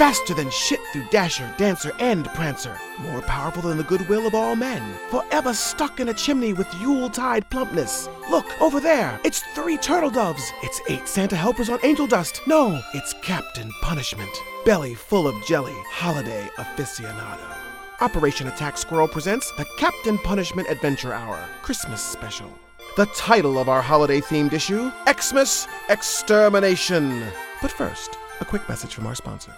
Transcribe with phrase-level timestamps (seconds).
[0.00, 2.74] Faster than shit through Dasher, Dancer, and Prancer.
[3.00, 4.94] More powerful than the goodwill of all men.
[5.10, 8.08] Forever stuck in a chimney with Yuletide plumpness.
[8.30, 9.20] Look, over there.
[9.24, 10.54] It's three turtle doves.
[10.62, 12.40] It's eight Santa helpers on angel dust.
[12.46, 14.30] No, it's Captain Punishment.
[14.64, 15.76] Belly full of jelly.
[15.90, 17.54] Holiday aficionado.
[18.00, 22.50] Operation Attack Squirrel presents the Captain Punishment Adventure Hour Christmas Special.
[22.96, 27.22] The title of our holiday themed issue Xmas Extermination.
[27.60, 29.52] But first, a quick message from our sponsor.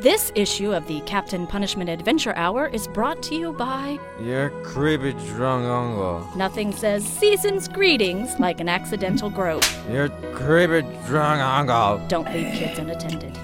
[0.00, 5.12] This issue of the Captain Punishment Adventure Hour is brought to you by Your creepy
[5.12, 6.26] drunk uncle.
[6.34, 9.62] Nothing Says Season's Greetings like an accidental grope.
[9.90, 12.00] Your creepy drunk uncle.
[12.08, 13.38] Don't leave kids unattended.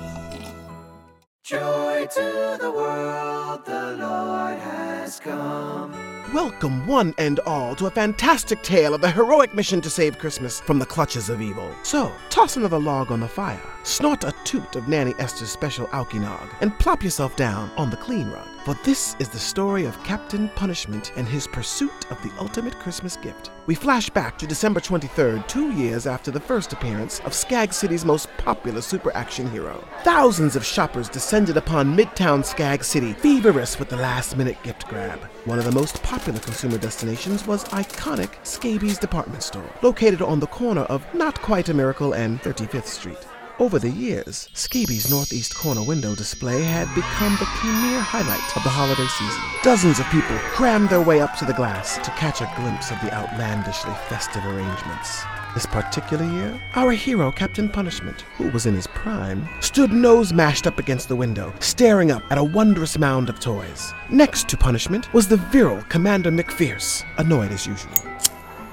[1.44, 6.05] Joy to the world, the Lord has come.
[6.32, 10.58] Welcome, one and all, to a fantastic tale of the heroic mission to save Christmas
[10.60, 11.72] from the clutches of evil.
[11.84, 16.48] So, toss another log on the fire, snort a toot of Nanny Esther's special Alkinog,
[16.60, 18.48] and plop yourself down on the clean rug.
[18.66, 23.16] For this is the story of Captain Punishment and his pursuit of the ultimate Christmas
[23.16, 23.52] gift.
[23.66, 28.04] We flash back to December 23rd, two years after the first appearance of Skag City's
[28.04, 29.86] most popular super action hero.
[30.02, 35.20] Thousands of shoppers descended upon Midtown Skag City, feverish with the last minute gift grab.
[35.44, 40.48] One of the most popular consumer destinations was iconic Scabies department store, located on the
[40.48, 43.28] corner of Not Quite a Miracle and 35th Street.
[43.58, 48.68] Over the years, Scabies' northeast corner window display had become the premier highlight of the
[48.68, 49.42] holiday season.
[49.62, 53.00] Dozens of people crammed their way up to the glass to catch a glimpse of
[53.00, 55.24] the outlandishly festive arrangements.
[55.54, 60.66] This particular year, our hero, Captain Punishment, who was in his prime, stood nose mashed
[60.66, 63.94] up against the window, staring up at a wondrous mound of toys.
[64.10, 67.94] Next to Punishment was the virile Commander Mick Fierce, annoyed as usual.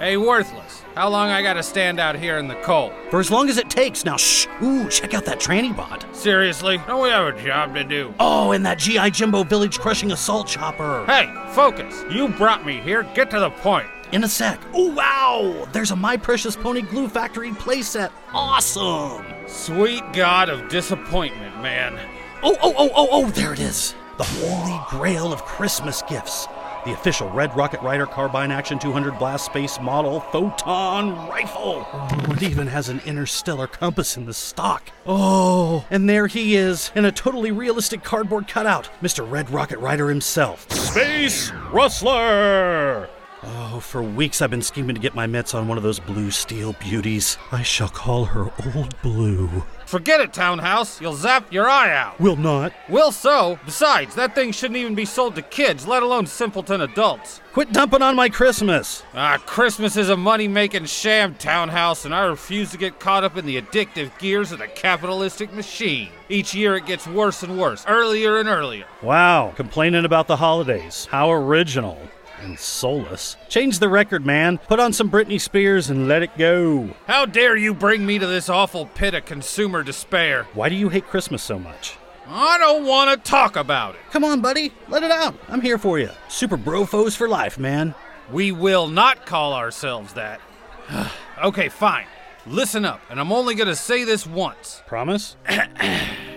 [0.03, 0.83] Hey, worthless.
[0.95, 2.91] How long I gotta stand out here in the cold?
[3.09, 4.03] For as long as it takes.
[4.03, 4.47] Now, shh.
[4.61, 6.05] Ooh, check out that tranny bot.
[6.13, 6.77] Seriously?
[6.85, 8.13] Don't we have a job to do?
[8.19, 9.11] Oh, and that G.I.
[9.11, 11.05] Jimbo village crushing assault chopper.
[11.05, 12.03] Hey, focus.
[12.11, 13.03] You brought me here.
[13.15, 13.87] Get to the point.
[14.11, 14.59] In a sec.
[14.73, 15.69] Oh, wow.
[15.71, 18.11] There's a My Precious Pony Glue Factory playset.
[18.33, 19.23] Awesome.
[19.47, 21.97] Sweet God of disappointment, man.
[22.43, 23.95] Oh, oh, oh, oh, oh, there it is.
[24.17, 26.49] The holy grail of Christmas gifts.
[26.85, 31.87] The official Red Rocket Rider Carbine Action 200 Blast Space Model Photon Rifle.
[31.93, 34.91] Oh, it even has an interstellar compass in the stock.
[35.05, 39.29] Oh, and there he is, in a totally realistic cardboard cutout, Mr.
[39.29, 40.69] Red Rocket Rider himself.
[40.73, 43.09] Space Rustler!
[43.45, 46.31] Oh, for weeks I've been scheming to get my mitts on one of those blue
[46.31, 47.37] steel beauties.
[47.51, 49.63] I shall call her Old Blue.
[49.85, 51.01] Forget it, Townhouse.
[51.01, 52.19] You'll zap your eye out.
[52.19, 52.73] Will not.
[52.89, 53.59] Will so.
[53.65, 57.41] Besides, that thing shouldn't even be sold to kids, let alone simpleton adults.
[57.51, 59.03] Quit dumping on my Christmas.
[59.13, 63.37] Ah, Christmas is a money making sham, Townhouse, and I refuse to get caught up
[63.37, 66.09] in the addictive gears of the capitalistic machine.
[66.29, 68.85] Each year it gets worse and worse, earlier and earlier.
[69.03, 71.07] Wow, complaining about the holidays.
[71.11, 71.99] How original.
[72.43, 73.37] And soulless.
[73.47, 74.57] Change the record, man.
[74.57, 76.89] Put on some Britney Spears and let it go.
[77.07, 80.45] How dare you bring me to this awful pit of consumer despair?
[80.53, 81.97] Why do you hate Christmas so much?
[82.27, 84.01] I don't want to talk about it.
[84.11, 84.73] Come on, buddy.
[84.89, 85.35] Let it out.
[85.47, 86.09] I'm here for you.
[86.27, 87.95] Super brofos for life, man.
[88.29, 90.41] We will not call ourselves that.
[91.43, 92.07] okay, fine.
[92.45, 94.83] Listen up, and I'm only going to say this once.
[94.85, 95.37] Promise?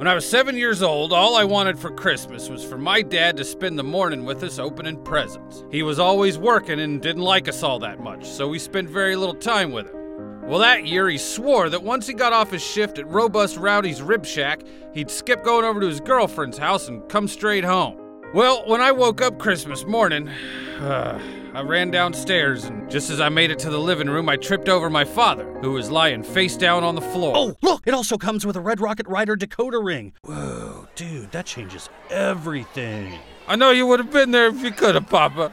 [0.00, 3.36] When I was seven years old, all I wanted for Christmas was for my dad
[3.36, 5.62] to spend the morning with us opening presents.
[5.70, 9.14] He was always working and didn't like us all that much, so we spent very
[9.14, 10.40] little time with him.
[10.48, 14.00] Well, that year he swore that once he got off his shift at Robust Rowdy's
[14.00, 14.62] Rib Shack,
[14.94, 17.98] he'd skip going over to his girlfriend's house and come straight home.
[18.32, 20.28] Well, when I woke up Christmas morning,
[20.80, 21.20] uh,
[21.52, 24.68] I ran downstairs, and just as I made it to the living room, I tripped
[24.68, 27.32] over my father, who was lying face down on the floor.
[27.34, 27.82] Oh, look!
[27.86, 30.12] It also comes with a Red Rocket Rider decoder ring.
[30.22, 33.18] Whoa, dude, that changes everything.
[33.48, 35.52] I know you would have been there if you could have, Papa.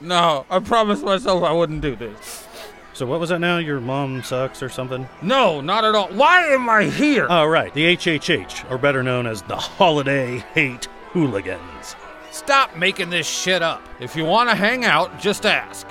[0.00, 2.44] No, I promised myself I wouldn't do this.
[2.92, 3.58] So what was that now?
[3.58, 5.08] Your mom sucks or something?
[5.22, 6.08] No, not at all.
[6.08, 7.28] Why am I here?
[7.30, 7.72] Oh, right.
[7.72, 11.94] The HHH, or better known as the Holiday Hate Hooligans.
[12.38, 13.82] Stop making this shit up.
[13.98, 15.88] If you want to hang out, just ask.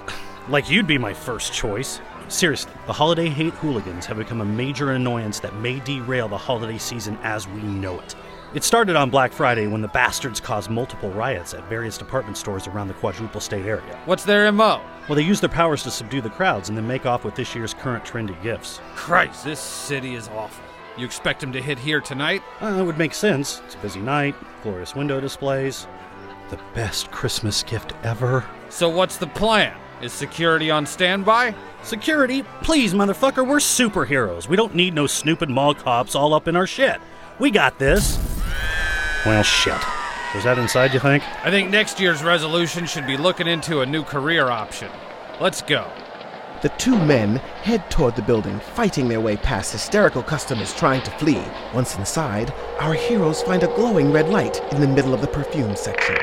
[0.47, 1.99] Like you'd be my first choice.
[2.29, 6.77] Seriously, the holiday hate hooligans have become a major annoyance that may derail the holiday
[6.77, 8.15] season as we know it.
[8.53, 12.65] It started on Black Friday when the bastards caused multiple riots at various department stores
[12.65, 13.99] around the quadruple state area.
[14.05, 14.81] What's their MO?
[15.09, 17.55] Well, they use their powers to subdue the crowds and then make off with this
[17.55, 18.79] year's current trendy gifts.
[18.95, 20.63] Christ, this city is awful.
[20.97, 22.41] You expect them to hit here tonight?
[22.61, 23.61] Uh, it would make sense.
[23.65, 24.33] It's a busy night,
[24.63, 25.87] glorious window displays.
[26.49, 28.45] The best Christmas gift ever.
[28.69, 29.75] So what's the plan?
[30.01, 31.53] Is security on standby?
[31.83, 34.47] Security, please, motherfucker, we're superheroes.
[34.47, 37.01] We don't need no snooping mall cops all up in our shit.
[37.39, 38.17] We got this.
[39.25, 39.81] Well, shit.
[40.35, 41.23] Was that inside, you think?
[41.43, 44.89] I think next year's resolution should be looking into a new career option.
[45.41, 45.89] Let's go.
[46.61, 51.11] The two men head toward the building, fighting their way past hysterical customers trying to
[51.11, 51.43] flee.
[51.73, 55.75] Once inside, our heroes find a glowing red light in the middle of the perfume
[55.75, 56.15] section.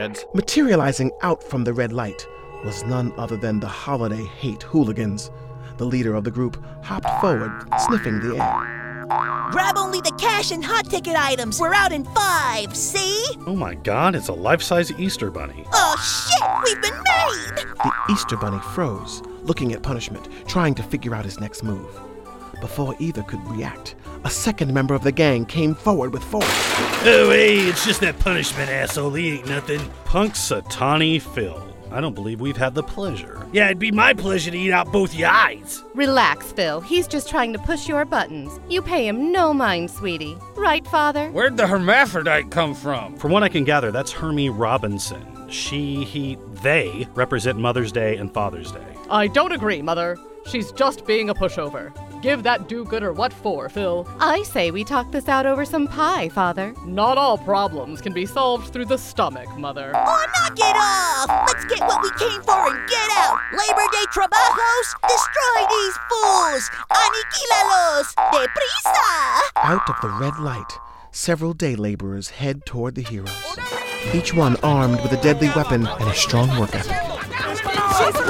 [0.00, 0.34] Shitheads.
[0.34, 2.26] Materializing out from the red light
[2.64, 5.30] was none other than the holiday hate hooligans.
[5.76, 7.52] The leader of the group hopped forward,
[7.86, 9.06] sniffing the air.
[9.50, 11.58] Grab only the cash and hot ticket items.
[11.58, 13.24] We're out in five, see?
[13.46, 15.64] Oh my god, it's a life size Easter bunny.
[15.72, 17.66] Oh shit, we've been made!
[17.82, 21.98] The Easter Bunny froze, looking at punishment, trying to figure out his next move.
[22.60, 26.44] Before either could react, a second member of the gang came forward with force.
[27.04, 29.14] Oh, hey, it's just that punishment, asshole.
[29.14, 29.80] He ain't nothing.
[30.04, 31.66] Punxsutawney Phil.
[31.92, 33.44] I don't believe we've had the pleasure.
[33.52, 35.82] Yeah, it'd be my pleasure to eat out both your eyes.
[35.94, 36.80] Relax, Phil.
[36.80, 38.60] He's just trying to push your buttons.
[38.68, 40.36] You pay him no mind, sweetie.
[40.56, 41.30] Right, Father?
[41.30, 43.16] Where'd the hermaphrodite come from?
[43.16, 45.48] From what I can gather, that's Hermie Robinson.
[45.50, 48.86] She, he, they represent Mother's Day and Father's Day.
[49.10, 50.16] I don't agree, Mother.
[50.46, 51.92] She's just being a pushover.
[52.22, 54.06] Give that do gooder what for, Phil.
[54.18, 56.74] I say we talk this out over some pie, Father.
[56.84, 59.92] Not all problems can be solved through the stomach, Mother.
[59.94, 61.46] Oh, knock it off!
[61.48, 63.38] Let's get what we came for and get out!
[63.52, 64.94] Labor Day trabajos!
[65.08, 66.70] Destroy these fools!
[66.90, 68.14] Aniquilalos!
[68.32, 69.40] Deprisa!
[69.56, 70.78] Out of the red light,
[71.10, 73.30] several day laborers head toward the heroes.
[74.12, 78.29] Each one armed with a deadly weapon and a strong work ethic.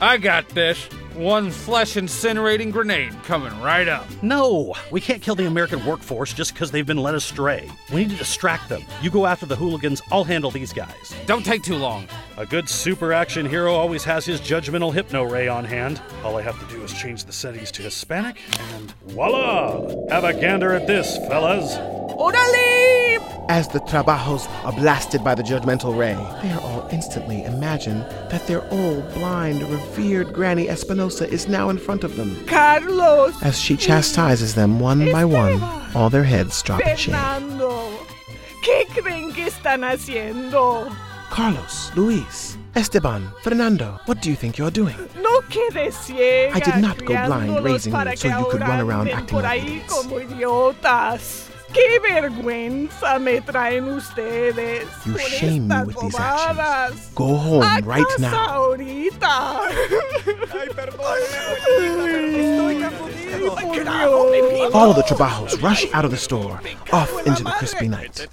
[0.00, 0.88] I got this.
[1.16, 4.06] One flesh incinerating grenade coming right up.
[4.22, 7.70] No, we can't kill the American workforce just because they've been led astray.
[7.90, 8.82] We need to distract them.
[9.00, 11.14] You go after the hooligans, I'll handle these guys.
[11.24, 12.06] Don't take too long.
[12.36, 16.02] A good super action hero always has his judgmental hypno ray on hand.
[16.22, 18.36] All I have to do is change the settings to Hispanic,
[18.74, 19.88] and voila!
[20.10, 21.78] Have a gander at this, fellas.
[23.48, 28.44] As the trabajos are blasted by the judgmental ray, they are all instantly imagine that
[28.48, 32.36] their old, blind, revered Granny Espinosa is now in front of them.
[32.46, 35.62] Carlos, As she chastises them one by one,
[35.94, 37.14] all their heads drop in shame.
[37.14, 37.90] Fernando,
[38.62, 40.90] ¿qué creen que están haciendo?
[41.30, 44.96] Carlos, Luis, Esteban, Fernando, what do you think you're doing?
[45.20, 46.54] No quede ciega.
[46.54, 51.45] I did not go blind raising you so you could run around acting like idiots.
[51.76, 52.00] Como idiotas.
[52.02, 54.86] ¡Qué vergüenza me traen ustedes!
[55.04, 57.10] You por shame me estas with these actions.
[57.14, 58.34] Go home ¡A right casa now.
[58.36, 59.60] ahorita!
[60.52, 60.68] ¡Ay,
[64.74, 66.60] All the trabajos rush out of the store,
[66.92, 68.26] off into the crispy night.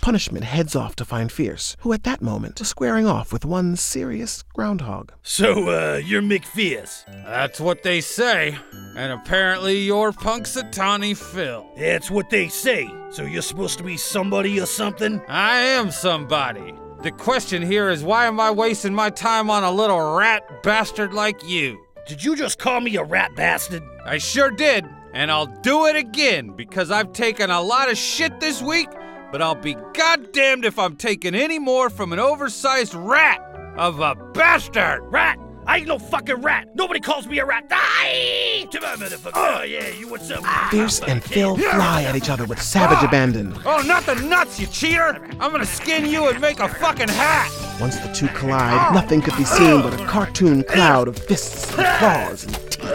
[0.00, 3.76] Punishment heads off to find Fierce, who at that moment was squaring off with one
[3.76, 5.12] serious groundhog.
[5.22, 7.04] So, uh, you're Mick Fierce.
[7.08, 8.56] That's what they say.
[8.96, 11.66] And apparently you're Punxsutawney Phil.
[11.76, 12.88] That's what they say.
[13.10, 15.20] So you're supposed to be somebody or something?
[15.28, 16.74] I am somebody.
[17.02, 21.12] The question here is why am I wasting my time on a little rat bastard
[21.12, 21.83] like you?
[22.06, 23.82] Did you just call me a rat bastard?
[24.04, 24.84] I sure did,
[25.14, 28.88] and I'll do it again because I've taken a lot of shit this week,
[29.32, 33.40] but I'll be goddamned if I'm taking any more from an oversized rat
[33.78, 35.00] of a bastard.
[35.04, 35.38] Rat!
[35.66, 36.68] I ain't no fucking rat!
[36.74, 37.68] Nobody calls me a rat!
[37.68, 38.66] Die!
[38.72, 39.32] Come on, motherfucker!
[39.34, 39.60] Ah.
[39.60, 40.44] Oh, yeah, you what's up?
[40.70, 43.06] Fierce and Phil fly at each other with savage ah.
[43.06, 43.56] abandon.
[43.64, 45.26] Oh, not the nuts, you cheater!
[45.40, 47.50] I'm gonna skin you and make a fucking hat!
[47.80, 48.90] Once the two collide, ah.
[48.92, 52.90] nothing could be seen but a cartoon cloud of fists and claws and teeth.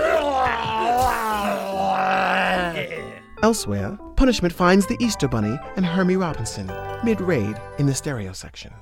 [3.42, 6.70] Elsewhere, Punishment finds the Easter Bunny and Hermie Robinson
[7.06, 8.74] mid-raid in the stereo section.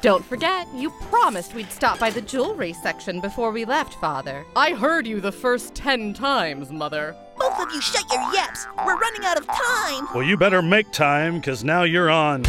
[0.00, 4.46] Don't forget, you promised we'd stop by the jewelry section before we left, Father.
[4.56, 7.14] I heard you the first ten times, Mother.
[7.38, 8.66] Both of you shut your yaps!
[8.86, 10.08] We're running out of time!
[10.14, 12.44] Well, you better make time, because now you're on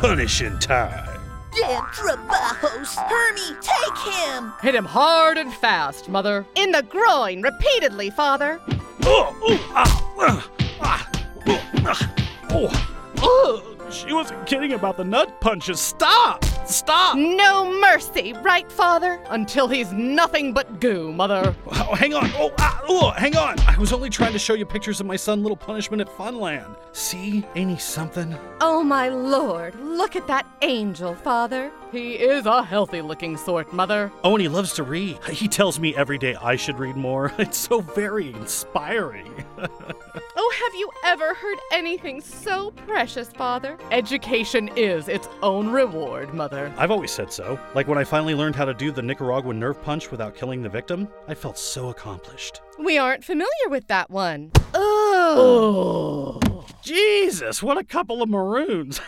[0.00, 1.20] punishing time.
[1.54, 2.94] Damn trabajos!
[2.94, 4.52] Hermie, take him!
[4.62, 6.46] Hit him hard and fast, Mother.
[6.54, 8.60] In the groin, repeatedly, Father.
[9.04, 10.50] Oh, oh, ah, ah,
[10.80, 11.10] ah,
[11.46, 13.67] oh, ah, oh.
[13.90, 15.80] She wasn't kidding about the nut punches.
[15.80, 16.44] Stop!
[16.66, 17.16] Stop!
[17.16, 19.18] No mercy, right, Father?
[19.30, 21.54] Until he's nothing but goo, Mother.
[21.66, 22.30] Oh, hang on.
[22.34, 23.58] Oh, ah, oh, hang on.
[23.60, 26.76] I was only trying to show you pictures of my son Little Punishment at Funland.
[26.92, 27.46] See?
[27.54, 28.36] Ain't he something?
[28.60, 31.72] Oh, my lord, look at that angel, Father.
[31.90, 34.12] He is a healthy looking sort, Mother.
[34.22, 35.18] Oh, and he loves to read.
[35.24, 37.32] He tells me every day I should read more.
[37.38, 39.46] It's so very inspiring.
[40.40, 43.76] Oh, have you ever heard anything so precious, Father?
[43.90, 46.72] Education is its own reward, Mother.
[46.76, 47.58] I've always said so.
[47.74, 50.68] Like when I finally learned how to do the Nicaraguan nerve punch without killing the
[50.68, 52.60] victim, I felt so accomplished.
[52.78, 54.52] We aren't familiar with that one.
[54.74, 56.38] Oh.
[56.40, 56.66] oh.
[56.84, 59.00] Jesus, what a couple of maroons.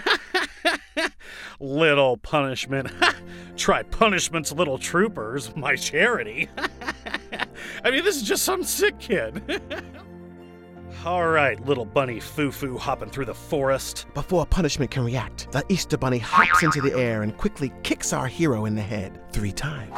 [1.61, 2.91] little punishment.
[3.57, 6.49] Try punishment's little troopers, my charity.
[7.85, 9.63] I mean, this is just some sick kid.
[11.07, 14.05] All right, little bunny foo foo hopping through the forest.
[14.13, 18.27] Before punishment can react, the Easter Bunny hops into the air and quickly kicks our
[18.27, 19.93] hero in the head three times.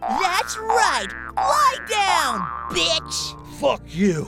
[0.00, 1.06] That's right!
[1.36, 3.58] Lie down, bitch!
[3.60, 4.26] Fuck you.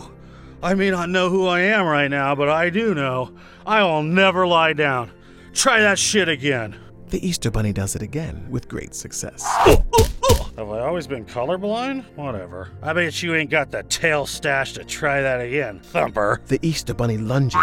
[0.62, 3.34] I may not know who I am right now, but I do know.
[3.64, 5.12] I will never lie down.
[5.54, 6.76] Try that shit again.
[7.08, 9.46] The Easter Bunny does it again with great success.
[10.60, 12.04] Have I always been colorblind?
[12.16, 12.68] Whatever.
[12.82, 16.42] I bet you ain't got the tail stash to try that again, Thumper.
[16.48, 17.58] The Easter Bunny lunges,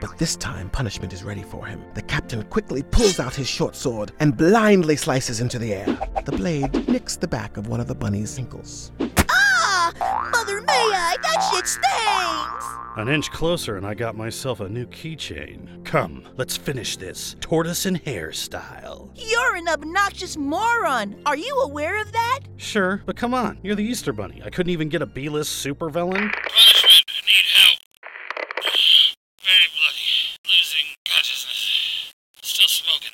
[0.00, 1.80] but this time punishment is ready for him.
[1.94, 5.86] The captain quickly pulls out his short sword and blindly slices into the air.
[6.24, 8.90] The blade nicks the back of one of the bunny's ankles.
[10.60, 11.16] Mother may I?
[11.22, 12.64] That shit stings!
[12.96, 15.84] An inch closer, and I got myself a new keychain.
[15.84, 19.10] Come, let's finish this tortoise and hare style.
[19.14, 21.22] You're an obnoxious moron.
[21.24, 22.40] Are you aware of that?
[22.56, 24.42] Sure, but come on, you're the Easter Bunny.
[24.44, 26.32] I couldn't even get a B-list supervillain.
[26.32, 27.78] Punishment, I need help.
[29.42, 30.36] Very bloody.
[30.48, 32.12] Losing consciousness.
[32.42, 33.10] Still smoking.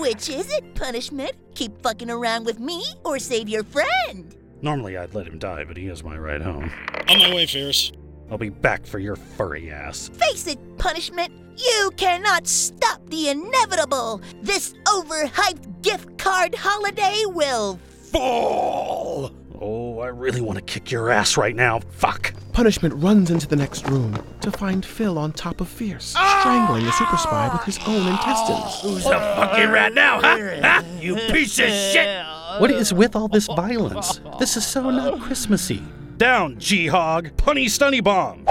[0.00, 1.32] Which is it, punishment?
[1.54, 4.36] Keep fucking around with me or save your friend?
[4.62, 6.70] Normally I'd let him die, but he is my ride home.
[7.08, 7.92] On my way, Fierce.
[8.30, 10.08] I'll be back for your furry ass.
[10.08, 11.32] Face it, punishment.
[11.56, 14.20] You cannot stop the inevitable.
[14.42, 17.78] This overhyped gift card holiday will
[18.12, 19.32] fall.
[19.58, 21.80] Oh, I really want to kick your ass right now.
[21.90, 22.34] Fuck.
[22.52, 26.92] Punishment runs into the next room to find Phil on top of Fierce, strangling the
[26.92, 28.80] super spy with his own intestines.
[28.82, 30.58] Who's the fucking rat now, huh?
[30.62, 30.82] huh?
[30.98, 32.35] You piece of shit!
[32.58, 34.20] What is with all this violence?
[34.38, 35.82] This is so not Christmassy.
[36.16, 37.36] Down, G-Hog!
[37.36, 38.46] Punny Stunny Bomb!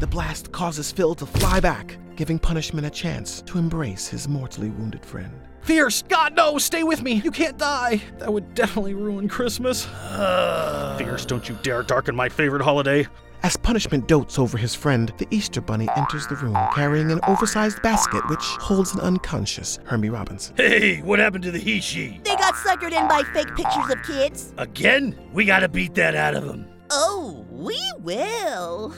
[0.00, 4.70] The blast causes Phil to fly back, giving Punishment a chance to embrace his mortally
[4.70, 5.32] wounded friend.
[5.62, 6.02] Fierce!
[6.08, 6.56] God, no!
[6.56, 7.20] Stay with me!
[7.24, 8.00] You can't die!
[8.18, 9.84] That would definitely ruin Christmas.
[10.98, 13.06] Fierce, don't you dare darken my favorite holiday.
[13.42, 17.80] As Punishment dotes over his friend, the Easter Bunny enters the room carrying an oversized
[17.82, 20.56] basket which holds an unconscious Hermie Robinson.
[20.56, 22.20] Hey, what happened to the he she?
[22.24, 24.52] They got suckered in by fake pictures of kids.
[24.58, 25.16] Again?
[25.32, 26.66] We gotta beat that out of them.
[26.90, 28.94] Oh, we will.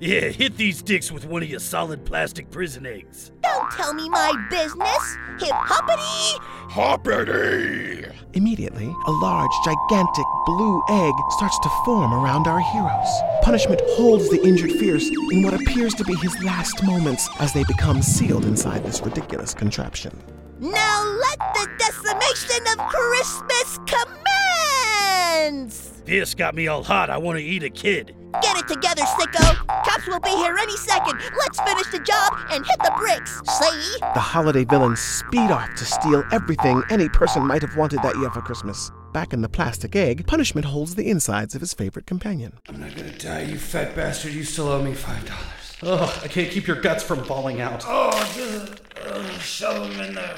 [0.00, 3.32] Yeah, hit these dicks with one of your solid plastic prison eggs.
[3.42, 5.18] Don't tell me my business.
[5.40, 6.40] Hip hoppity!
[6.70, 8.06] Hoppity!
[8.32, 13.08] Immediately, a large, gigantic blue egg starts to form around our heroes.
[13.42, 17.64] Punishment holds the injured Fierce in what appears to be his last moments as they
[17.64, 20.18] become sealed inside this ridiculous contraption.
[20.60, 25.99] Now let the decimation of Christmas commence!
[26.10, 27.08] This got me all hot.
[27.08, 28.16] I want to eat a kid.
[28.42, 29.54] Get it together, sicko!
[29.84, 31.20] Cops will be here any second.
[31.38, 33.40] Let's finish the job and hit the bricks.
[33.46, 34.00] See?
[34.00, 38.28] The holiday villains speed off to steal everything any person might have wanted that year
[38.30, 38.90] for Christmas.
[39.12, 42.58] Back in the plastic egg, Punishment holds the insides of his favorite companion.
[42.68, 44.32] I'm not gonna die, you fat bastard.
[44.32, 45.76] You still owe me five dollars.
[45.84, 47.84] Ugh, I can't keep your guts from falling out.
[47.86, 50.36] Oh, just uh, shove them in there.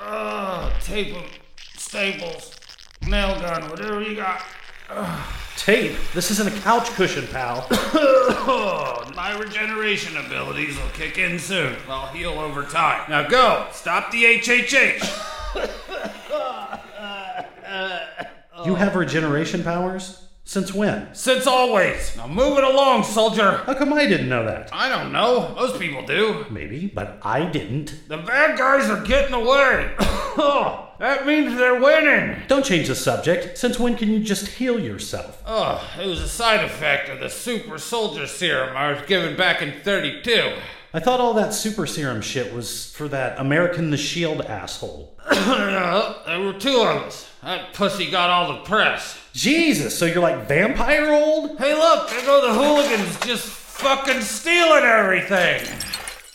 [0.00, 1.24] Oh, tape them,
[1.76, 2.54] staples,
[3.06, 4.40] nail gun, whatever you got.
[5.56, 5.96] Tape?
[6.14, 7.66] This isn't a couch cushion, pal.
[9.14, 11.76] My regeneration abilities will kick in soon.
[11.88, 13.08] I'll heal over time.
[13.10, 13.68] Now go.
[13.72, 15.28] Stop the HHH.
[18.64, 20.24] You have regeneration powers?
[20.50, 21.14] Since when?
[21.14, 22.16] Since always.
[22.16, 23.58] Now move it along, soldier.
[23.58, 24.68] How come I didn't know that?
[24.72, 25.54] I don't know.
[25.54, 26.44] Most people do.
[26.50, 28.08] Maybe, but I didn't.
[28.08, 29.94] The bad guys are getting away.
[30.00, 32.42] oh, that means they're winning.
[32.48, 33.58] Don't change the subject.
[33.58, 35.40] Since when can you just heal yourself?
[35.46, 39.62] Oh, it was a side effect of the super soldier serum I was given back
[39.62, 40.54] in 32.
[40.92, 45.16] I thought all that super serum shit was for that American the Shield asshole.
[45.30, 47.30] there were two of us.
[47.42, 49.16] That pussy got all the press.
[49.32, 51.58] Jesus, so you're like vampire old?
[51.58, 55.64] Hey, look, there go the hooligans just fucking stealing everything.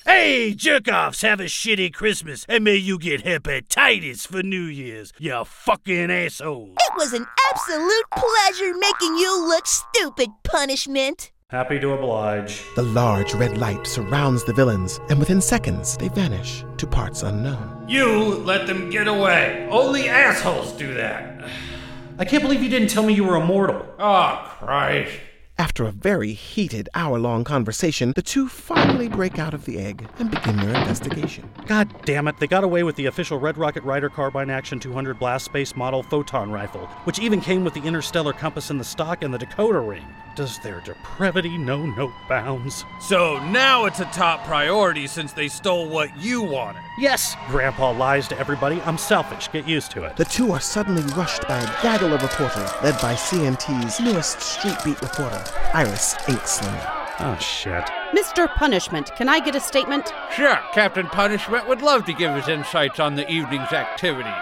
[0.06, 5.44] Hey, jerk-offs, have a shitty Christmas, and may you get hepatitis for New Year's, you
[5.44, 6.76] fucking asshole.
[6.80, 11.32] It was an absolute pleasure making you look stupid, punishment.
[11.52, 12.64] Happy to oblige.
[12.76, 17.86] The large red light surrounds the villains, and within seconds they vanish to parts unknown.
[17.88, 19.68] You let them get away.
[19.70, 21.48] Only assholes do that.
[22.18, 23.86] I can't believe you didn't tell me you were immortal.
[24.00, 25.12] Oh, Christ.
[25.58, 30.06] After a very heated hour long conversation, the two finally break out of the egg
[30.20, 31.50] and begin their investigation.
[31.66, 35.18] God damn it, they got away with the official Red Rocket Rider Carbine Action 200
[35.18, 39.24] Blast Space Model Photon Rifle, which even came with the interstellar compass in the stock
[39.24, 40.06] and the decoder ring.
[40.36, 42.84] Does their depravity know no bounds?
[43.00, 46.84] So now it's a top priority since they stole what you wanted.
[46.98, 47.36] Yes!
[47.48, 48.82] Grandpa lies to everybody.
[48.84, 49.52] I'm selfish.
[49.52, 50.16] Get used to it.
[50.16, 54.78] The two are suddenly rushed by a gaggle of reporters, led by CNT's newest street
[54.86, 56.92] beat reporter, Iris Inkslinger.
[57.20, 57.84] Oh, shit.
[58.14, 58.54] Mr.
[58.56, 60.14] Punishment, can I get a statement?
[60.32, 64.34] Sure, Captain Punishment would love to give his insights on the evening's activities.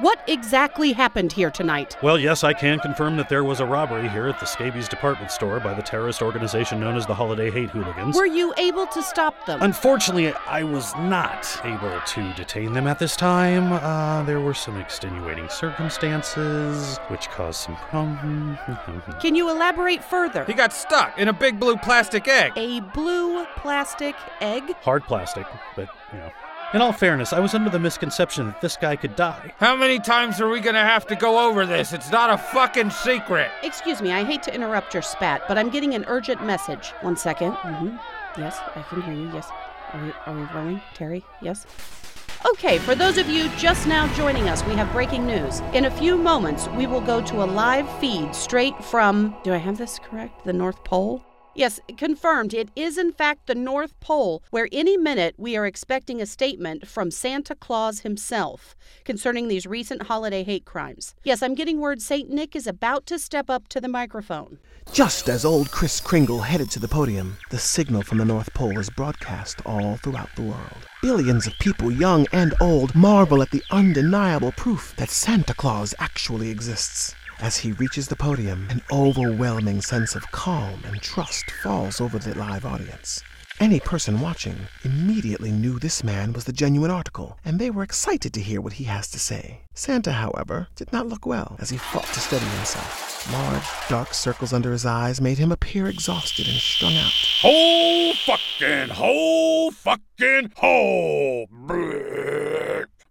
[0.00, 1.96] What exactly happened here tonight?
[2.02, 5.32] Well, yes, I can confirm that there was a robbery here at the Scabies department
[5.32, 8.14] store by the terrorist organization known as the Holiday Hate Hooligans.
[8.14, 9.60] Were you able to stop them?
[9.60, 13.72] Unfortunately, I was not able to detain them at this time.
[13.72, 18.56] Uh, there were some extenuating circumstances which caused some problems.
[19.20, 20.44] Can you elaborate further?
[20.44, 22.52] He got stuck in a big blue plastic egg.
[22.54, 24.76] A blue plastic egg?
[24.82, 26.30] Hard plastic, but, you know.
[26.74, 29.54] In all fairness, I was under the misconception that this guy could die.
[29.56, 31.94] How many times are we gonna have to go over this?
[31.94, 33.50] It's not a fucking secret.
[33.62, 36.90] Excuse me, I hate to interrupt your spat, but I'm getting an urgent message.
[37.00, 37.52] One second.
[37.52, 37.96] Mm-hmm.
[38.38, 39.32] Yes, I can hear you.
[39.32, 39.48] Yes.
[39.94, 40.82] Are we, are we rolling?
[40.92, 41.24] Terry?
[41.40, 41.64] Yes?
[42.50, 45.60] Okay, for those of you just now joining us, we have breaking news.
[45.72, 49.34] In a few moments, we will go to a live feed straight from.
[49.42, 50.44] Do I have this correct?
[50.44, 51.24] The North Pole?
[51.58, 52.54] Yes, confirmed.
[52.54, 56.86] It is, in fact, the North Pole, where any minute we are expecting a statement
[56.86, 61.16] from Santa Claus himself concerning these recent holiday hate crimes.
[61.24, 62.30] Yes, I'm getting word St.
[62.30, 64.60] Nick is about to step up to the microphone.
[64.92, 68.78] Just as old Chris Kringle headed to the podium, the signal from the North Pole
[68.78, 70.86] is broadcast all throughout the world.
[71.02, 76.50] Billions of people, young and old, marvel at the undeniable proof that Santa Claus actually
[76.50, 77.16] exists.
[77.40, 82.36] As he reaches the podium, an overwhelming sense of calm and trust falls over the
[82.36, 83.22] live audience.
[83.60, 88.32] Any person watching immediately knew this man was the genuine article, and they were excited
[88.32, 89.60] to hear what he has to say.
[89.72, 93.32] Santa, however, did not look well as he fought to steady himself.
[93.32, 97.12] Large, dark circles under his eyes made him appear exhausted and strung out.
[97.42, 101.46] Ho fucking ho fucking ho!
[101.52, 102.47] Brrr.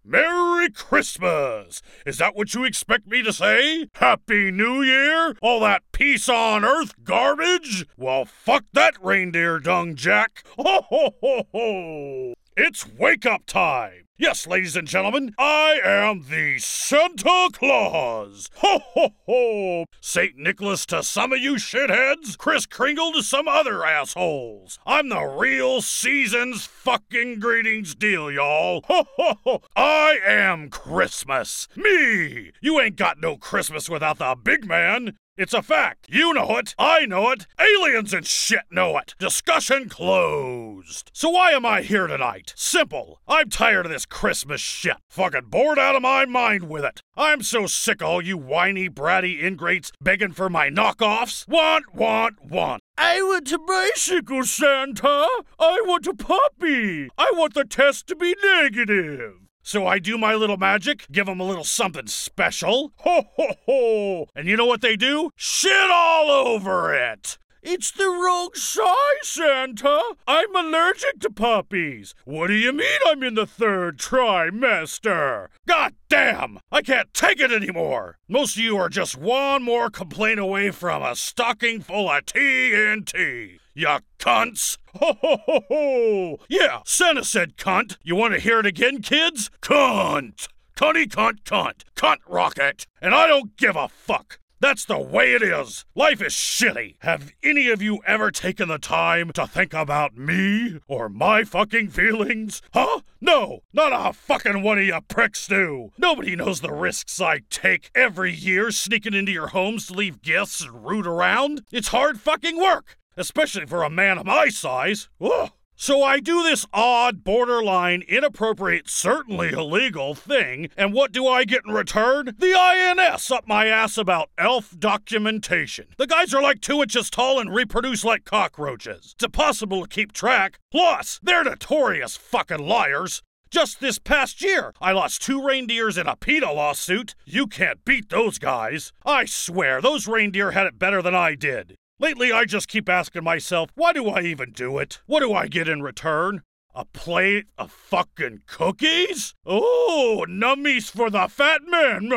[0.09, 1.81] Merry Christmas!
[2.05, 3.89] Is that what you expect me to say?
[3.95, 5.35] Happy New Year?
[5.41, 7.85] All that peace on earth garbage?
[7.97, 10.45] Well, fuck that reindeer dung, Jack!
[10.57, 12.33] Ho ho ho ho!
[12.55, 14.06] It's wake up time!
[14.19, 18.49] Yes, ladies and gentlemen, I am the Santa Claus!
[18.55, 19.85] Ho ho ho!
[20.01, 20.35] St.
[20.35, 24.79] Nicholas to some of you shitheads, Chris Kringle to some other assholes.
[24.87, 28.81] I'm the real season's fucking greetings deal, y'all.
[28.87, 29.61] Ho ho ho!
[29.75, 31.67] I am Christmas!
[31.75, 32.53] Me!
[32.59, 35.15] You ain't got no Christmas without the big man!
[35.37, 36.07] It's a fact.
[36.09, 36.73] You know it.
[36.79, 37.45] I know it.
[37.59, 39.13] Aliens and shit know it.
[39.19, 41.11] Discussion closed.
[41.13, 42.53] So why am I here tonight?
[42.55, 43.21] Simple.
[43.27, 44.97] I'm tired of this Christmas shit.
[45.09, 47.03] Fucking bored out of my mind with it.
[47.15, 51.47] I'm so sick of all you whiny, bratty ingrates begging for my knockoffs.
[51.47, 52.81] Want, want, want.
[52.97, 55.27] I want a bicycle, Santa.
[55.59, 57.09] I want a puppy.
[57.15, 59.46] I want the test to be negative.
[59.67, 62.93] So I do my little magic, give them a little something special.
[62.99, 64.27] Ho ho ho!
[64.33, 65.31] And you know what they do?
[65.35, 67.37] Shit all over it!
[67.69, 70.01] It's the wrong size, Santa!
[70.25, 72.15] I'm allergic to puppies!
[72.23, 75.47] What do you mean I'm in the third trimester?
[75.67, 76.59] God damn!
[76.71, 78.19] I can't take it anymore!
[78.29, 83.57] Most of you are just one more complaint away from a stocking full of TNT!
[83.75, 84.77] Ya cunts!
[84.95, 86.39] Ho ho ho ho!
[86.47, 87.97] Yeah, Santa said cunt.
[88.01, 89.51] You want to hear it again, kids?
[89.61, 90.47] Cunt!
[90.77, 91.83] Cunty cunt cunt!
[91.97, 92.87] Cunt rocket!
[93.01, 94.39] And I don't give a fuck!
[94.59, 95.85] That's the way it is.
[95.93, 96.95] Life is shitty.
[97.01, 101.89] Have any of you ever taken the time to think about me or my fucking
[101.89, 102.63] feelings?
[102.73, 103.01] Huh?
[103.21, 105.91] No, not a fucking one of you pricks do.
[105.97, 110.61] Nobody knows the risks I take every year sneaking into your homes to leave gifts
[110.61, 111.61] and root around.
[111.71, 115.07] It's hard fucking work, especially for a man of my size.
[115.21, 115.51] Ugh.
[115.79, 121.65] So I do this odd, borderline, inappropriate, certainly illegal thing, and what do I get
[121.67, 122.35] in return?
[122.39, 125.85] The INS up my ass about elf documentation.
[125.99, 129.13] The guys are like two inches tall and reproduce like cockroaches.
[129.13, 130.57] It's impossible to keep track.
[130.71, 133.21] Plus, they're notorious fucking liars.
[133.51, 137.13] Just this past year, I lost two reindeers in a PETA lawsuit.
[137.23, 138.93] You can't beat those guys.
[139.05, 141.75] I swear, those reindeer had it better than I did.
[141.99, 145.01] Lately, I just keep asking myself, why do I even do it?
[145.07, 146.43] What do I get in return?
[146.75, 149.33] A plate of fucking cookies?
[149.47, 152.11] Oh, nummies for the fat man.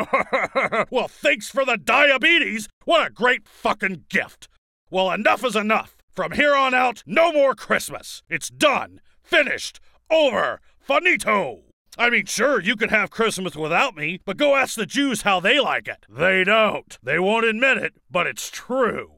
[0.91, 2.69] well, thanks for the diabetes.
[2.85, 4.47] What a great fucking gift.
[4.91, 5.95] Well, enough is enough.
[6.11, 8.21] From here on out, no more Christmas.
[8.29, 9.01] It's done.
[9.23, 9.79] Finished.
[10.11, 10.61] Over.
[10.79, 11.61] Finito!
[11.97, 15.39] I mean, sure, you can have Christmas without me, but go ask the Jews how
[15.39, 16.05] they like it.
[16.07, 16.99] They don't.
[17.01, 19.13] They won't admit it, but it's true.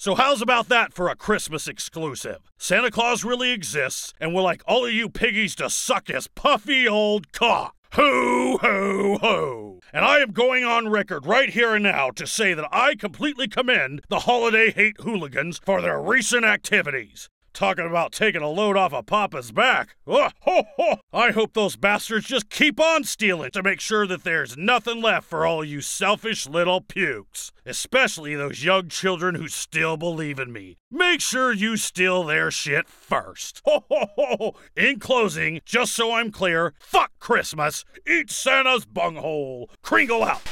[0.00, 2.38] So, how's about that for a Christmas exclusive?
[2.56, 6.86] Santa Claus really exists, and we'll like all of you piggies to suck his puffy
[6.86, 7.74] old cock.
[7.94, 9.80] Ho, ho, ho.
[9.92, 13.48] And I am going on record right here and now to say that I completely
[13.48, 17.28] commend the holiday hate hooligans for their recent activities.
[17.58, 19.96] Talking about taking a load off of Papa's back.
[20.06, 21.00] Oh, ho, ho.
[21.12, 25.26] I hope those bastards just keep on stealing to make sure that there's nothing left
[25.26, 27.50] for all you selfish little pukes.
[27.66, 30.76] Especially those young children who still believe in me.
[30.88, 33.60] Make sure you steal their shit first.
[33.64, 34.54] Ho, ho, ho.
[34.76, 37.84] In closing, just so I'm clear, fuck Christmas.
[38.06, 39.68] Eat Santa's bunghole.
[39.82, 40.42] Kringle out.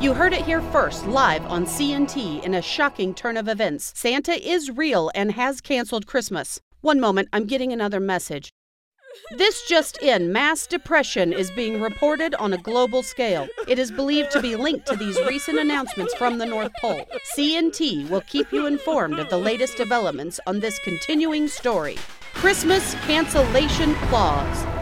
[0.00, 3.92] You heard it here first, live on CNT in a shocking turn of events.
[3.94, 6.58] Santa is real and has canceled Christmas.
[6.80, 8.48] One moment, I'm getting another message.
[9.36, 13.46] This just in mass depression is being reported on a global scale.
[13.68, 17.06] It is believed to be linked to these recent announcements from the North Pole.
[17.36, 21.98] CNT will keep you informed of the latest developments on this continuing story.
[22.32, 24.79] Christmas cancellation clause.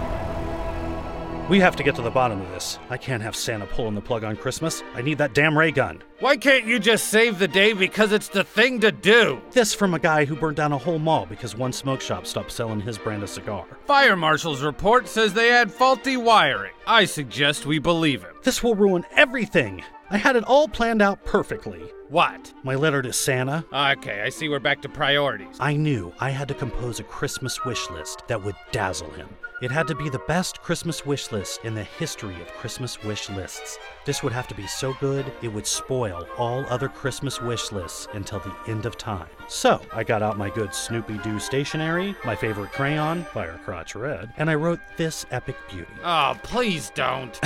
[1.49, 2.79] We have to get to the bottom of this.
[2.91, 4.83] I can't have Santa pulling the plug on Christmas.
[4.95, 6.03] I need that damn ray gun.
[6.21, 9.41] Why can't you just save the day because it's the thing to do?
[9.53, 12.53] This from a guy who burned down a whole mall because one smoke shop stopped
[12.53, 13.65] selling his brand of cigar.
[13.87, 16.75] Fire Marshal's report says they had faulty wiring.
[16.87, 18.35] I suggest we believe him.
[18.43, 19.83] This will ruin everything.
[20.11, 21.81] I had it all planned out perfectly.
[22.11, 22.53] What?
[22.63, 23.65] My letter to Santa.
[23.73, 25.57] Okay, I see we're back to priorities.
[25.61, 29.29] I knew I had to compose a Christmas wish list that would dazzle him.
[29.61, 33.29] It had to be the best Christmas wish list in the history of Christmas wish
[33.29, 33.77] lists.
[34.05, 38.07] This would have to be so good, it would spoil all other Christmas wish lists
[38.13, 39.27] until the end of time.
[39.49, 44.33] So, I got out my good Snoopy Doo stationery, my favorite crayon, Fire Crotch Red,
[44.37, 45.91] and I wrote this epic beauty.
[46.05, 47.41] Oh, please don't.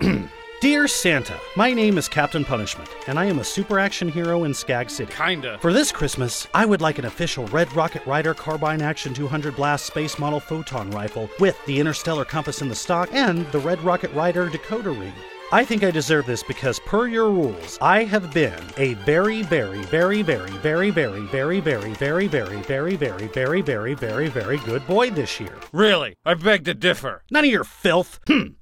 [0.64, 4.54] Dear Santa, my name is Captain Punishment, and I am a super action hero in
[4.54, 5.12] Skag City.
[5.12, 5.58] Kinda.
[5.58, 9.84] For this Christmas, I would like an official Red Rocket Rider Carbine Action 200 Blast
[9.84, 14.10] Space Model Photon Rifle with the Interstellar Compass in the stock and the Red Rocket
[14.14, 15.12] Rider Decoder Ring.
[15.52, 19.82] I think I deserve this because, per your rules, I have been a very, very,
[19.82, 24.86] very, very, very, very, very, very, very, very, very, very, very, very, very, very good
[24.86, 25.58] boy this year.
[25.72, 26.16] Really?
[26.24, 27.22] I beg to differ.
[27.30, 28.18] None of your filth.
[28.26, 28.54] Hmm.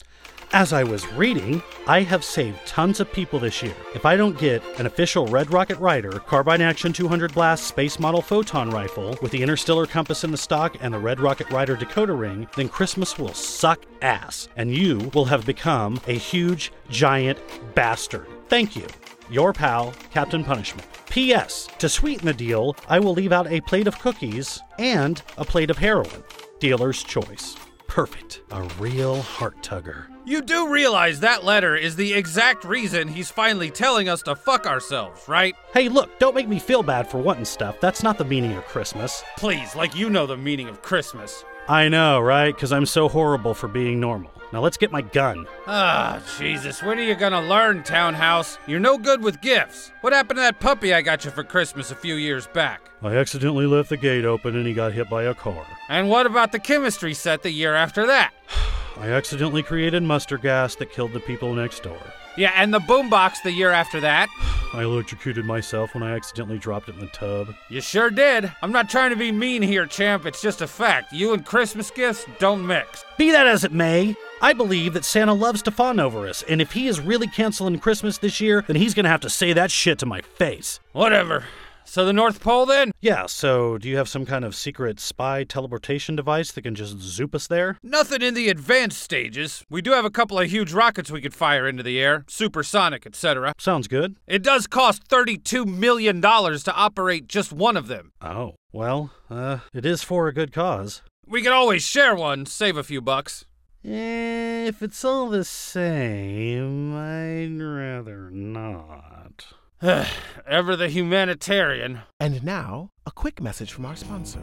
[0.55, 3.75] As I was reading, I have saved tons of people this year.
[3.95, 8.21] If I don't get an official Red Rocket Rider Carbine Action 200 Blast Space Model
[8.21, 12.19] Photon Rifle with the Interstellar Compass in the stock and the Red Rocket Rider Decoder
[12.19, 17.39] Ring, then Christmas will suck ass, and you will have become a huge, giant
[17.75, 18.27] bastard.
[18.49, 18.87] Thank you.
[19.31, 20.87] Your pal, Captain Punishment.
[21.09, 21.67] P.S.
[21.79, 25.71] To sweeten the deal, I will leave out a plate of cookies and a plate
[25.71, 26.23] of heroin.
[26.59, 27.57] Dealer's choice.
[27.93, 28.41] Perfect.
[28.51, 30.07] A real heart tugger.
[30.25, 34.67] You do realize that letter is the exact reason he's finally telling us to fuck
[34.67, 35.55] ourselves, right?
[35.75, 37.77] Hey, look, don't make me feel bad for wanting stuff.
[37.83, 39.23] That's not the meaning of Christmas.
[39.37, 41.45] Please, like you know the meaning of Christmas.
[41.69, 42.55] I know, right?
[42.55, 44.32] Because I'm so horrible for being normal.
[44.53, 45.47] Now let's get my gun.
[45.67, 48.59] Ah, Jesus, when are you gonna learn, Townhouse?
[48.67, 49.93] You're no good with gifts.
[50.03, 52.91] What happened to that puppy I got you for Christmas a few years back?
[53.03, 55.67] I accidentally left the gate open and he got hit by a car.
[55.89, 58.33] And what about the chemistry set the year after that?
[58.99, 61.99] I accidentally created mustard gas that killed the people next door.
[62.37, 64.29] Yeah, and the boombox the year after that.
[64.75, 67.55] I electrocuted myself when I accidentally dropped it in the tub.
[67.71, 68.53] You sure did.
[68.63, 70.27] I'm not trying to be mean here, champ.
[70.27, 71.13] It's just a fact.
[71.13, 73.05] You and Christmas gifts don't mix.
[73.19, 76.61] Be that as it may, I believe that Santa loves to fawn over us, and
[76.61, 79.71] if he is really canceling Christmas this year, then he's gonna have to say that
[79.71, 80.81] shit to my face.
[80.91, 81.45] Whatever.
[81.85, 82.91] So the North Pole then?
[83.01, 86.99] Yeah, so do you have some kind of secret spy teleportation device that can just
[86.99, 87.79] zoop us there?
[87.85, 89.63] Nothing in the advanced stages.
[89.71, 93.07] We do have a couple of huge rockets we could fire into the air, supersonic,
[93.07, 93.53] etc.
[93.59, 94.17] Sounds good.
[94.27, 98.11] It does cost $32 million to operate just one of them.
[98.21, 101.03] Oh, well, uh, it is for a good cause.
[101.27, 103.45] We could always share one, save a few bucks.
[103.85, 109.47] Eh, if it's all the same, I'd rather not.
[110.47, 112.03] Ever the humanitarian.
[112.21, 114.43] And now, a quick message from our sponsor.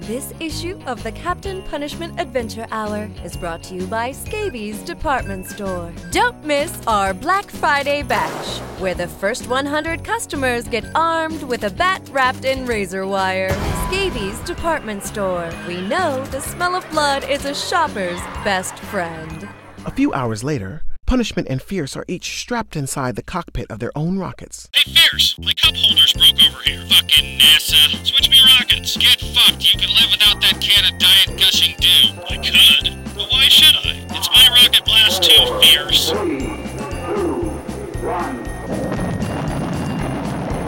[0.00, 5.46] This issue of the Captain Punishment Adventure Hour is brought to you by Scabies Department
[5.46, 5.90] Store.
[6.12, 11.70] Don't miss our Black Friday bash, where the first 100 customers get armed with a
[11.70, 13.50] bat wrapped in razor wire.
[13.88, 15.50] Scabies Department Store.
[15.66, 19.48] We know the smell of blood is a shopper's best friend.
[19.86, 23.92] A few hours later, Punishment and Fierce are each strapped inside the cockpit of their
[23.96, 24.68] own rockets.
[24.74, 26.84] Hey, Fierce, my cup holder's broke over here.
[26.88, 28.04] Fucking NASA.
[28.04, 28.96] Switch me rockets.
[28.96, 29.72] Get fucked.
[29.72, 32.10] You can live without that can of diet gushing dew.
[32.28, 33.14] I could.
[33.14, 34.04] But why should I?
[34.10, 36.10] It's my rocket blast too, Fierce.
[36.10, 37.54] Three, two,
[38.02, 38.44] one.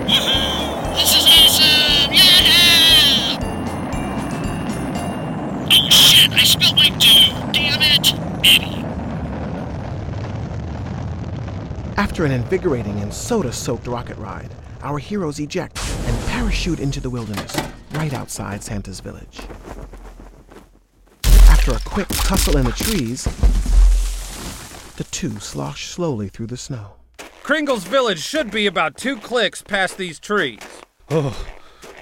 [0.07, 0.94] Woohoo!
[0.94, 2.12] This is awesome!
[2.14, 3.38] Yeah!
[5.72, 7.35] Oh shit, I spilled my dew!
[7.53, 8.14] Damn it!
[8.46, 8.88] Idiot.
[11.98, 17.11] After an invigorating and soda soaked rocket ride, our heroes eject and parachute into the
[17.11, 17.56] wilderness,
[17.90, 19.40] right outside Santa's village.
[21.24, 23.24] After a quick tussle in the trees,
[24.94, 26.92] the two slosh slowly through the snow.
[27.42, 30.61] Kringle's village should be about two clicks past these trees.
[31.11, 31.46] Oh,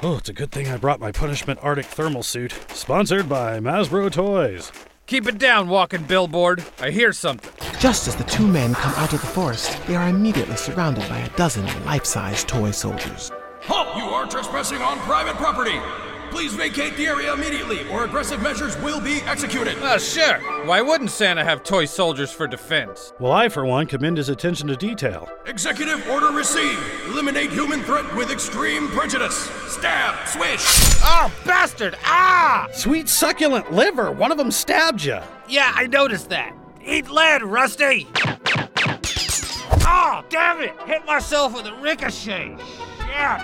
[0.02, 2.54] oh, it's a good thing I brought my punishment Arctic thermal suit.
[2.68, 4.70] Sponsored by Masbro Toys.
[5.06, 6.64] Keep it down, walking billboard.
[6.80, 7.52] I hear something.
[7.78, 11.18] Just as the two men come out of the forest, they are immediately surrounded by
[11.18, 13.30] a dozen life size toy soldiers.
[13.62, 13.96] Halt!
[13.96, 15.78] You are trespassing on private property!
[16.36, 19.74] Please vacate the area immediately, or aggressive measures will be executed.
[19.78, 20.38] Uh, sure.
[20.66, 23.14] Why wouldn't Santa have toy soldiers for defense?
[23.18, 25.30] Well, I, for one, commend his attention to detail.
[25.46, 26.78] Executive order received.
[27.06, 29.48] Eliminate human threat with extreme prejudice.
[29.68, 30.60] Stab, swish.
[31.02, 31.96] Oh, bastard!
[32.04, 32.68] Ah!
[32.70, 35.20] Sweet succulent liver, one of them stabbed you.
[35.48, 36.54] Yeah, I noticed that.
[36.84, 38.08] Eat lead, Rusty!
[39.88, 40.74] Oh, damn it!
[40.84, 42.58] Hit myself with a ricochet.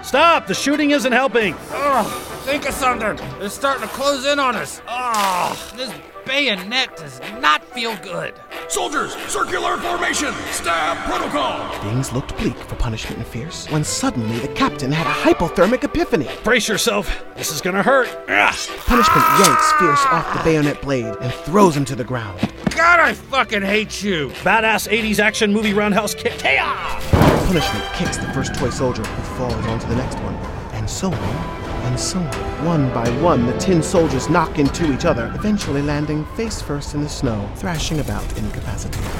[0.02, 0.46] Stop!
[0.46, 1.54] The shooting isn't helping.
[1.70, 2.02] Oh,
[2.44, 3.16] think of something.
[3.38, 4.82] They're starting to close in on us.
[4.86, 5.90] Oh, this
[6.24, 8.34] bayonet does not feel good.
[8.68, 10.32] Soldiers, circular formation.
[10.50, 11.70] Stab protocol.
[11.80, 16.28] Things looked bleak for Punishment and Fierce when suddenly the captain had a hypothermic epiphany.
[16.44, 17.24] Brace yourself.
[17.36, 18.08] This is gonna hurt.
[18.28, 18.54] Ugh.
[18.86, 22.40] Punishment yanks Fierce off the bayonet blade and throws him to the ground.
[22.74, 24.28] God, I fucking hate you.
[24.42, 26.40] Badass 80s action movie roundhouse kick.
[26.40, 27.44] Hey-ah!
[27.46, 30.34] Punishment kicks the first toy soldier who falls onto the next one,
[30.72, 32.64] and so on, and so on.
[32.64, 37.02] One by one, the tin soldiers knock into each other, eventually landing face first in
[37.02, 39.10] the snow, thrashing about incapacitated.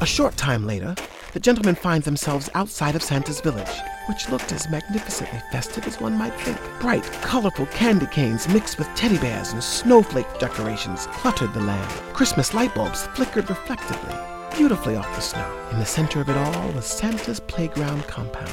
[0.00, 0.94] A short time later,
[1.32, 3.70] the gentlemen find themselves outside of Santa's village,
[4.08, 6.58] which looked as magnificently festive as one might think.
[6.80, 11.90] Bright, colorful candy canes mixed with teddy bears and snowflake decorations cluttered the land.
[12.12, 14.14] Christmas light bulbs flickered reflectively,
[14.56, 15.68] beautifully off the snow.
[15.70, 18.52] In the center of it all was Santa's playground compound.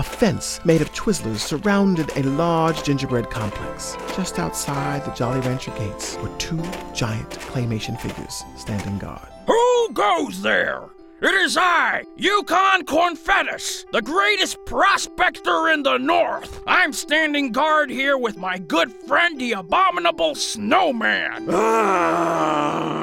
[0.00, 3.98] A fence made of Twizzlers surrounded a large gingerbread complex.
[4.16, 6.56] Just outside the Jolly Rancher gates were two
[6.94, 9.28] giant claymation figures standing guard.
[9.46, 10.84] Who goes there?
[11.20, 16.62] It is I, Yukon Cornfetus, the greatest prospector in the North.
[16.66, 21.46] I'm standing guard here with my good friend, the abominable snowman.
[21.50, 22.99] Ah.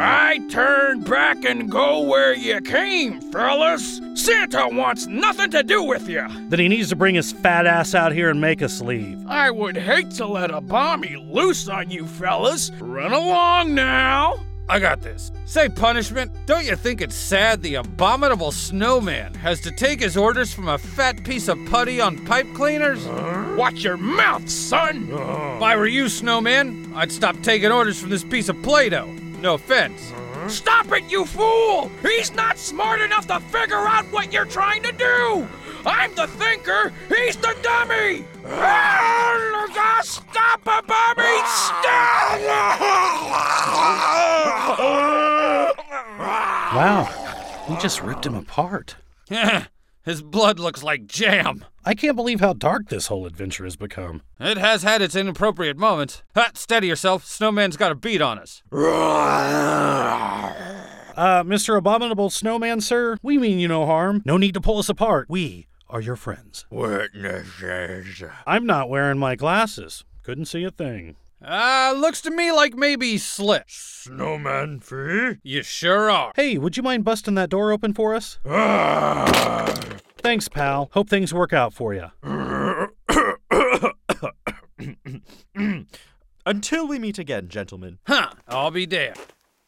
[0.00, 4.00] I turn back and go where you came, fellas.
[4.14, 6.24] Santa wants nothing to do with you.
[6.48, 9.26] Then he needs to bring his fat ass out here and make us leave.
[9.26, 12.70] I would hate to let a bommy loose on you fellas.
[12.78, 14.38] Run along now.
[14.68, 15.32] I got this.
[15.46, 20.52] Say, punishment, don't you think it's sad the abominable snowman has to take his orders
[20.52, 23.04] from a fat piece of putty on pipe cleaners?
[23.56, 25.08] Watch your mouth, son!
[25.10, 29.08] If I were you, snowman, I'd stop taking orders from this piece of Play Doh.
[29.40, 30.12] No offense.
[30.12, 30.48] Uh-huh.
[30.48, 31.90] Stop it, you fool!
[32.02, 35.48] He's not smart enough to figure out what you're trying to do!
[35.86, 38.24] I'm the thinker, he's the dummy!
[40.02, 41.38] Stop a bommy!
[41.46, 42.38] Stop!
[46.74, 48.96] Wow, we just ripped him apart.
[50.04, 51.64] His blood looks like jam.
[51.88, 54.20] I can't believe how dark this whole adventure has become.
[54.38, 56.22] It has had its inappropriate moments.
[56.34, 57.24] Ha, steady yourself.
[57.24, 58.62] Snowman's got a beat on us.
[58.70, 60.52] Uh,
[61.44, 61.78] Mr.
[61.78, 64.20] Abominable Snowman, sir, we mean you no harm.
[64.26, 65.28] No need to pull us apart.
[65.30, 66.66] We are your friends.
[66.68, 68.22] Witnesses.
[68.46, 70.04] I'm not wearing my glasses.
[70.22, 71.16] Couldn't see a thing.
[71.42, 73.64] Uh, looks to me like maybe he's slick.
[73.68, 75.38] Snowman free?
[75.42, 76.32] You sure are.
[76.36, 78.38] Hey, would you mind busting that door open for us?
[78.44, 79.74] Ah.
[80.18, 80.90] Thanks, pal.
[80.92, 82.10] Hope things work out for you.
[86.46, 87.98] Until we meet again, gentlemen.
[88.06, 89.18] Huh, I'll be damned.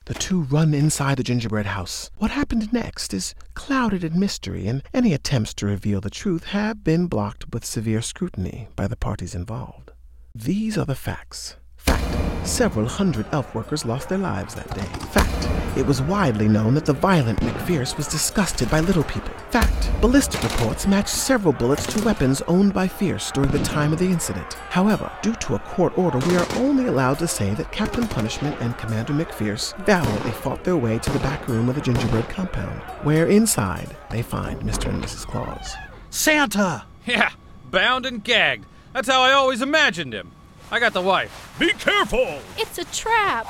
[0.07, 2.11] The two run inside the gingerbread house.
[2.17, 6.83] What happened next is clouded in mystery, and any attempts to reveal the truth have
[6.83, 9.93] been blocked with severe scrutiny by the parties involved.
[10.35, 11.57] These are the facts.
[11.77, 12.30] Fact.
[12.45, 14.87] Several hundred elf workers lost their lives that day.
[15.09, 15.77] Fact.
[15.77, 19.33] It was widely known that the violent Mick Fierce was disgusted by little people.
[19.51, 19.91] Fact.
[20.01, 24.07] Ballistic reports matched several bullets to weapons owned by Fierce during the time of the
[24.07, 24.55] incident.
[24.71, 28.57] However, due to a court order, we are only allowed to say that Captain Punishment
[28.61, 32.29] and Commander Mick Fierce valiantly fought their way to the back room of the gingerbread
[32.29, 34.89] compound, where inside they find Mr.
[34.89, 35.27] and Mrs.
[35.27, 35.75] Claus.
[36.09, 36.85] Santa!
[37.07, 37.31] Yeah,
[37.71, 38.67] bound and gagged.
[38.93, 40.33] That's how I always imagined him.
[40.73, 41.55] I got the wife.
[41.59, 42.39] Be careful!
[42.57, 43.47] It's a trap.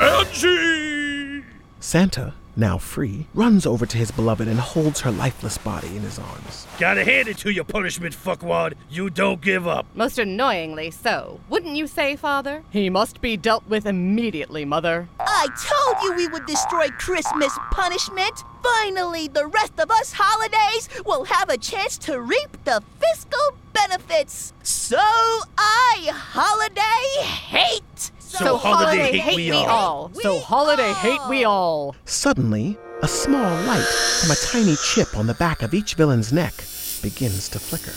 [0.00, 1.44] Angie!
[1.80, 6.18] Santa, now free, runs over to his beloved and holds her lifeless body in his
[6.18, 6.66] arms.
[6.78, 8.74] Gotta hand it to you, punishment fuckwad.
[8.90, 9.86] You don't give up.
[9.94, 11.40] Most annoyingly so.
[11.48, 12.62] Wouldn't you say, Father?
[12.70, 15.08] He must be dealt with immediately, Mother.
[15.20, 18.44] I told you we would destroy Christmas punishment.
[18.62, 24.52] Finally, the rest of us holidays will have a chance to reap the fiscal benefits.
[24.62, 25.00] So
[25.58, 28.10] I holiday hate.
[28.32, 30.10] So, holiday, hate, we all.
[30.14, 31.94] So holiday hate we all.
[32.06, 33.84] Suddenly, a small light
[34.20, 36.54] from a tiny chip on the back of each villain's neck
[37.02, 37.92] begins to flicker.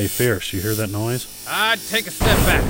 [0.00, 1.44] Hey, Fierce, you hear that noise?
[1.48, 2.62] I'd take a step back.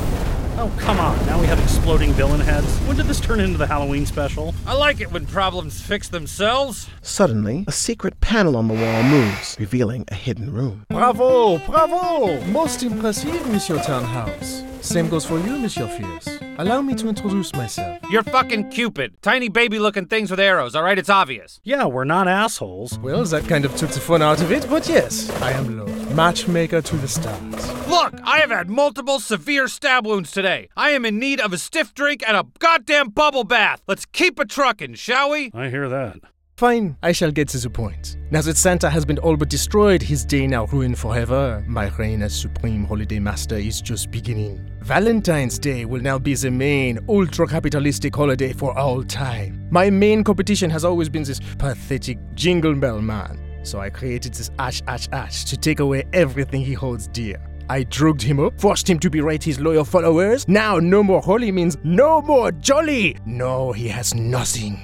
[0.59, 1.15] Oh, come on.
[1.27, 2.67] Now we have exploding villain heads.
[2.81, 4.55] When did this turn into the Halloween special?
[4.67, 6.89] I like it when problems fix themselves.
[7.03, 10.87] Suddenly, a secret panel on the wall moves, revealing a hidden room.
[10.89, 12.43] Bravo, bravo!
[12.47, 14.63] Most impressive, Monsieur Townhouse.
[14.81, 16.41] Same goes for you, Monsieur Fierce.
[16.61, 18.01] Allow me to introduce myself.
[18.11, 19.23] You're fucking Cupid.
[19.23, 20.99] Tiny baby looking things with arrows, alright?
[20.99, 21.59] It's obvious.
[21.65, 22.99] Yeah, we're not assholes.
[22.99, 26.15] Well, that kind of took the fun out of it, but yes, I am Lord,
[26.15, 27.89] matchmaker to the stars.
[27.89, 30.69] Look, I have had multiple severe stab wounds today.
[30.77, 33.81] I am in need of a stiff drink and a goddamn bubble bath.
[33.89, 35.51] Let's keep a truckin', shall we?
[35.55, 36.19] I hear that.
[36.61, 38.19] Fine, I shall get to the point.
[38.31, 42.21] Now that Santa has been all but destroyed, his day now ruined forever, my reign
[42.21, 44.71] as Supreme Holiday Master is just beginning.
[44.83, 49.67] Valentine's Day will now be the main, ultra capitalistic holiday for all time.
[49.71, 53.41] My main competition has always been this pathetic Jingle Bell man.
[53.63, 55.47] So I created this H.H.H.
[55.47, 57.41] to take away everything he holds dear.
[57.71, 60.47] I drugged him up, forced him to berate his loyal followers.
[60.47, 63.17] Now, no more holy means no more jolly.
[63.25, 64.79] No, he has nothing.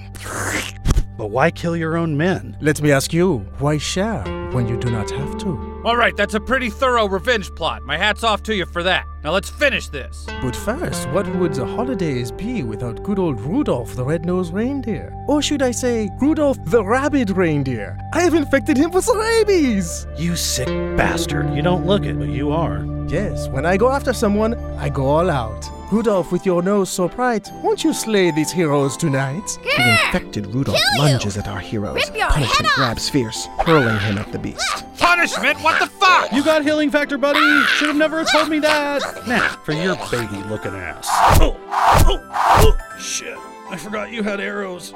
[1.17, 2.57] But why kill your own men?
[2.61, 5.83] Let me ask you, why share when you do not have to?
[5.85, 7.83] Alright, that's a pretty thorough revenge plot.
[7.83, 9.07] My hat's off to you for that.
[9.23, 10.27] Now let's finish this.
[10.43, 15.13] But first, what would the holidays be without good old Rudolph the Red-Nosed Reindeer?
[15.29, 17.99] Or should I say, Rudolph the Rabid Reindeer?
[18.15, 20.07] I have infected him with rabies!
[20.17, 21.55] You sick bastard.
[21.55, 22.85] You don't look it, but you are.
[23.09, 25.65] Yes, when I go after someone, I go all out.
[25.93, 29.47] Rudolph, with your nose so bright, won't you slay these heroes tonight?
[29.63, 31.95] The infected Rudolph lunges at our heroes.
[31.95, 32.75] Rip your Punishment head off.
[32.75, 34.85] grabs Fierce, hurling him at the beast.
[34.99, 35.59] Punishment?
[35.61, 36.33] What the fuck?
[36.33, 37.41] You got healing factor, buddy.
[37.77, 39.03] Should have never told me that.
[39.27, 41.09] Nah, for your baby looking ass.
[41.41, 43.37] Oh, oh, oh, shit.
[43.69, 44.93] I forgot you had arrows.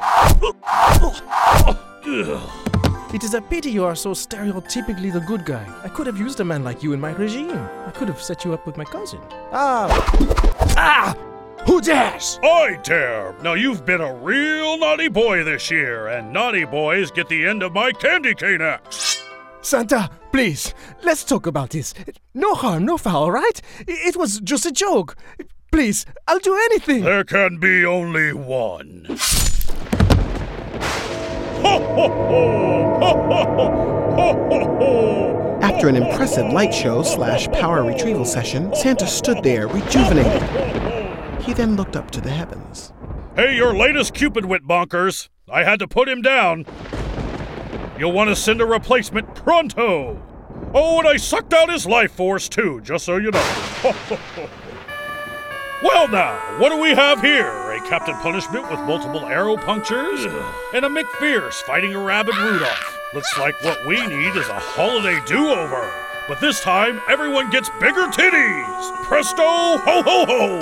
[3.13, 5.67] It is a pity you are so stereotypically the good guy.
[5.83, 7.69] I could have used a man like you in my regime.
[7.87, 9.21] I could have set you up with my cousin.
[9.53, 9.89] Ah!
[10.77, 11.17] Ah!
[11.67, 12.39] Who dares?
[12.43, 13.35] I dare!
[13.43, 17.63] Now you've been a real naughty boy this year, and naughty boys get the end
[17.63, 19.10] of my candy cane axe.
[19.63, 21.93] Santa, please, let's talk about this.
[22.33, 23.61] No harm, no foul, right?
[23.87, 25.17] It was just a joke.
[25.71, 27.05] Please, I'll do anything.
[27.05, 29.07] There can be only one.
[31.61, 32.99] Ho ho ho!
[33.01, 33.71] Ho ho ho!
[34.17, 35.59] Ho ho ho!
[35.61, 40.43] After an impressive light show slash power retrieval session, Santa stood there rejuvenated.
[41.43, 42.93] He then looked up to the heavens.
[43.37, 45.29] Hey, your latest Cupid went bonkers.
[45.53, 46.65] I had to put him down.
[48.01, 50.19] You'll want to send a replacement pronto.
[50.73, 53.45] Oh, and I sucked out his life force too, just so you know.
[55.83, 57.47] well, now, what do we have here?
[57.47, 60.25] A Captain Punishment with multiple arrow punctures?
[60.73, 62.99] And a Mick Fierce fighting a rabid Rudolph.
[63.13, 65.93] Looks like what we need is a holiday do over.
[66.27, 69.05] But this time, everyone gets bigger titties!
[69.05, 70.59] Presto, ho ho ho!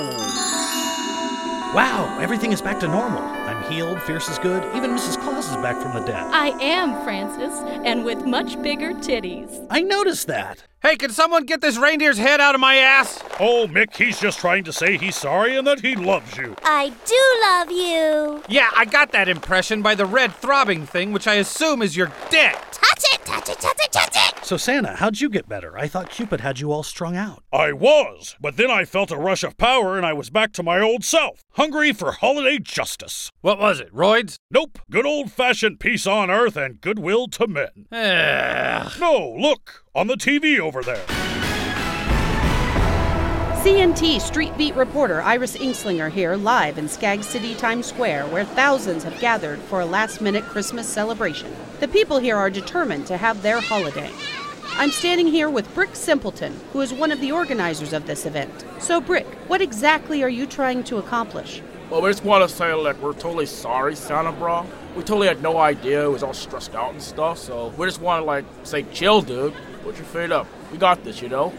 [1.73, 3.38] Wow, everything is back to normal.
[3.69, 5.21] Healed, Fierce is good, even Mrs.
[5.21, 6.25] Claus is back from the dead.
[6.33, 7.53] I am Francis,
[7.85, 9.67] and with much bigger titties.
[9.69, 10.63] I noticed that.
[10.81, 13.21] Hey, can someone get this reindeer's head out of my ass?
[13.37, 16.55] Oh, Mick, he's just trying to say he's sorry and that he loves you.
[16.63, 18.41] I do love you.
[18.47, 22.13] Yeah, I got that impression by the red throbbing thing, which I assume is your
[22.29, 22.53] dick.
[22.71, 24.45] Touch it, touch it, touch it, touch it.
[24.45, 25.77] So, Santa, how'd you get better?
[25.77, 27.43] I thought Cupid had you all strung out.
[27.51, 30.63] I was, but then I felt a rush of power and I was back to
[30.63, 33.29] my old self, hungry for holiday justice.
[33.41, 34.37] What was it, roids?
[34.49, 37.85] Nope, good old fashioned peace on earth and goodwill to men.
[37.91, 41.05] no, look, on the TV over there.
[43.59, 49.03] CNT Street Beat reporter Iris Inkslinger here, live in Skag City Times Square, where thousands
[49.03, 51.53] have gathered for a last minute Christmas celebration.
[51.79, 54.11] The people here are determined to have their holiday.
[54.73, 58.63] I'm standing here with Brick Simpleton, who is one of the organizers of this event.
[58.79, 61.61] So, Brick, what exactly are you trying to accomplish?
[61.89, 64.67] Well, we just want to say, like, we're totally sorry, Santa Bro.
[64.95, 66.05] We totally had no idea.
[66.05, 69.21] It was all stressed out and stuff, so we just want to, like, say, chill,
[69.21, 69.53] dude.
[69.89, 70.45] Put your feet up.
[70.71, 71.51] We got this, you know?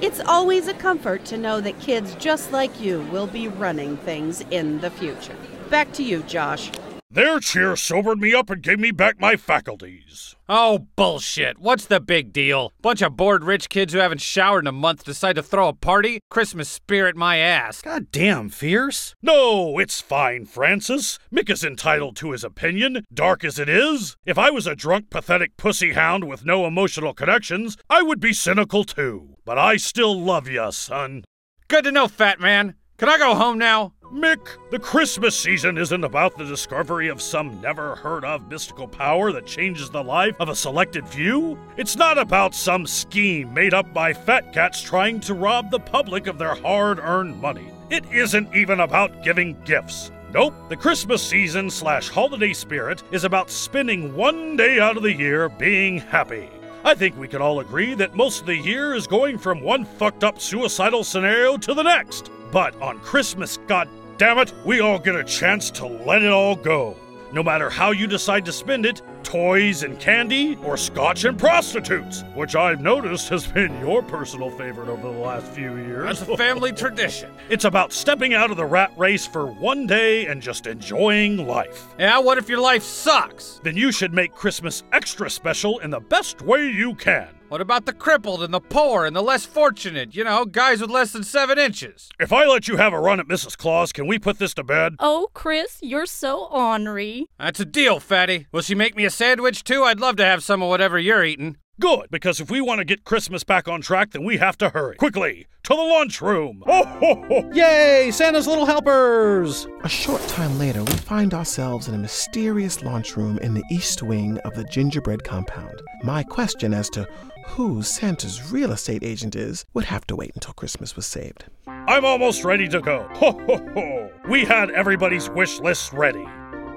[0.00, 4.40] It's always a comfort to know that kids just like you will be running things
[4.50, 5.36] in the future.
[5.68, 6.72] Back to you, Josh.
[7.12, 10.36] Their cheer sobered me up and gave me back my faculties.
[10.48, 11.58] Oh, bullshit.
[11.58, 12.72] What's the big deal?
[12.80, 15.72] Bunch of bored rich kids who haven't showered in a month decide to throw a
[15.72, 16.20] party?
[16.30, 17.82] Christmas spirit my ass.
[17.82, 19.16] God damn, Fierce.
[19.20, 21.18] No, it's fine, Francis.
[21.34, 24.16] Mick is entitled to his opinion, dark as it is.
[24.24, 28.32] If I was a drunk, pathetic pussy hound with no emotional connections, I would be
[28.32, 29.34] cynical too.
[29.44, 31.24] But I still love ya, son.
[31.66, 32.74] Good to know, fat man.
[32.98, 33.94] Can I go home now?
[34.12, 39.30] Mick, the Christmas season isn't about the discovery of some never heard of mystical power
[39.30, 41.56] that changes the life of a selected few.
[41.76, 46.26] It's not about some scheme made up by fat cats trying to rob the public
[46.26, 47.70] of their hard earned money.
[47.88, 50.10] It isn't even about giving gifts.
[50.32, 55.14] Nope, the Christmas season slash holiday spirit is about spending one day out of the
[55.14, 56.48] year being happy.
[56.82, 59.84] I think we can all agree that most of the year is going from one
[59.84, 62.32] fucked up suicidal scenario to the next.
[62.50, 63.88] But on Christmas, god
[64.20, 66.94] damn it, we all get a chance to let it all go.
[67.32, 72.22] No matter how you decide to spend it toys and candy, or scotch and prostitutes,
[72.34, 76.18] which I've noticed has been your personal favorite over the last few years.
[76.18, 77.30] That's a family tradition.
[77.48, 81.94] It's about stepping out of the rat race for one day and just enjoying life.
[81.98, 83.60] Yeah, what if your life sucks?
[83.62, 87.39] Then you should make Christmas extra special in the best way you can.
[87.50, 90.14] What about the crippled and the poor and the less fortunate?
[90.14, 92.08] You know, guys with less than seven inches.
[92.20, 93.58] If I let you have a run at Mrs.
[93.58, 94.94] Claus, can we put this to bed?
[95.00, 97.26] Oh, Chris, you're so ornery.
[97.40, 98.46] That's a deal, Fatty.
[98.52, 99.82] Will she make me a sandwich too?
[99.82, 101.56] I'd love to have some of whatever you're eating.
[101.80, 104.68] Good, because if we want to get Christmas back on track, then we have to
[104.68, 104.94] hurry.
[104.96, 106.62] Quickly, to the lunchroom.
[106.66, 107.50] Oh, ho, ho.
[107.54, 109.66] Yay, Santa's little helpers!
[109.82, 114.36] A short time later, we find ourselves in a mysterious lunchroom in the east wing
[114.44, 115.80] of the gingerbread compound.
[116.02, 117.08] My question as to
[117.56, 121.44] who Santa's real estate agent is would have to wait until Christmas was saved.
[121.66, 123.08] I'm almost ready to go.
[123.14, 124.10] Ho, ho, ho.
[124.28, 126.24] We had everybody's wish list ready.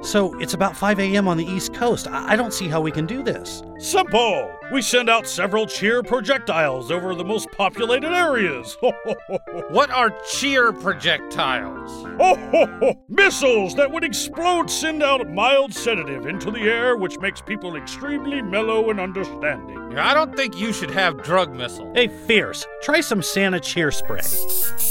[0.01, 1.28] So it's about 5 a.m.
[1.28, 2.07] on the East Coast.
[2.07, 3.63] I-, I don't see how we can do this.
[3.78, 4.51] Simple!
[4.74, 8.76] We send out several cheer projectiles over the most populated areas.
[9.69, 11.91] what are cheer projectiles?
[12.19, 12.95] Oh, ho, ho.
[13.07, 17.76] Missiles that would explode send out a mild sedative into the air, which makes people
[17.76, 19.95] extremely mellow and understanding.
[19.95, 21.95] I don't think you should have drug missiles.
[21.95, 24.21] Hey, Fierce, try some Santa cheer spray.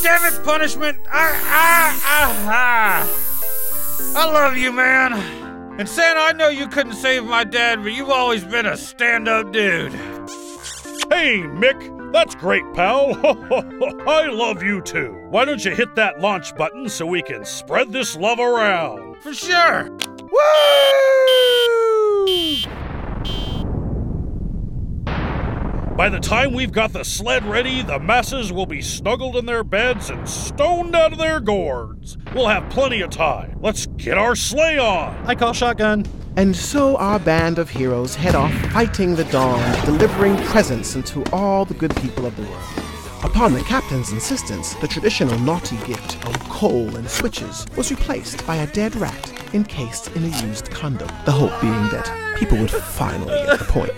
[0.00, 0.98] Damn it, punishment!
[1.10, 3.04] Ah, ah, ah,
[4.14, 4.14] ah.
[4.14, 5.51] I love you, man.
[5.78, 9.26] And Santa, I know you couldn't save my dad, but you've always been a stand
[9.26, 9.92] up dude.
[11.10, 13.18] Hey, Mick, that's great, pal.
[14.06, 15.16] I love you too.
[15.30, 19.16] Why don't you hit that launch button so we can spread this love around?
[19.22, 19.90] For sure.
[20.30, 20.42] Woo!
[25.96, 29.62] By the time we've got the sled ready, the masses will be snuggled in their
[29.62, 32.16] beds and stoned out of their gourds.
[32.34, 33.58] We'll have plenty of time.
[33.60, 35.14] Let's get our sleigh on.
[35.26, 36.06] I call shotgun.
[36.36, 41.66] And so our band of heroes head off fighting the dawn, delivering presents unto all
[41.66, 42.64] the good people of the world.
[43.22, 48.56] Upon the captain's insistence, the traditional naughty gift of coal and switches was replaced by
[48.56, 53.34] a dead rat encased in a used condom, the hope being that people would finally
[53.46, 53.92] get the point.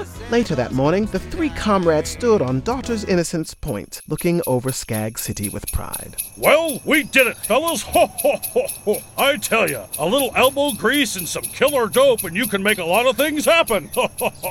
[0.30, 5.50] Later that morning, the three comrades stood on Daughter's Innocence Point, looking over Skag City
[5.50, 6.16] with pride.
[6.38, 7.82] Well, we did it, fellas!
[7.82, 9.02] Ho, ho, ho, ho.
[9.18, 12.78] I tell ya, a little elbow grease and some killer dope, and you can make
[12.78, 13.90] a lot of things happen.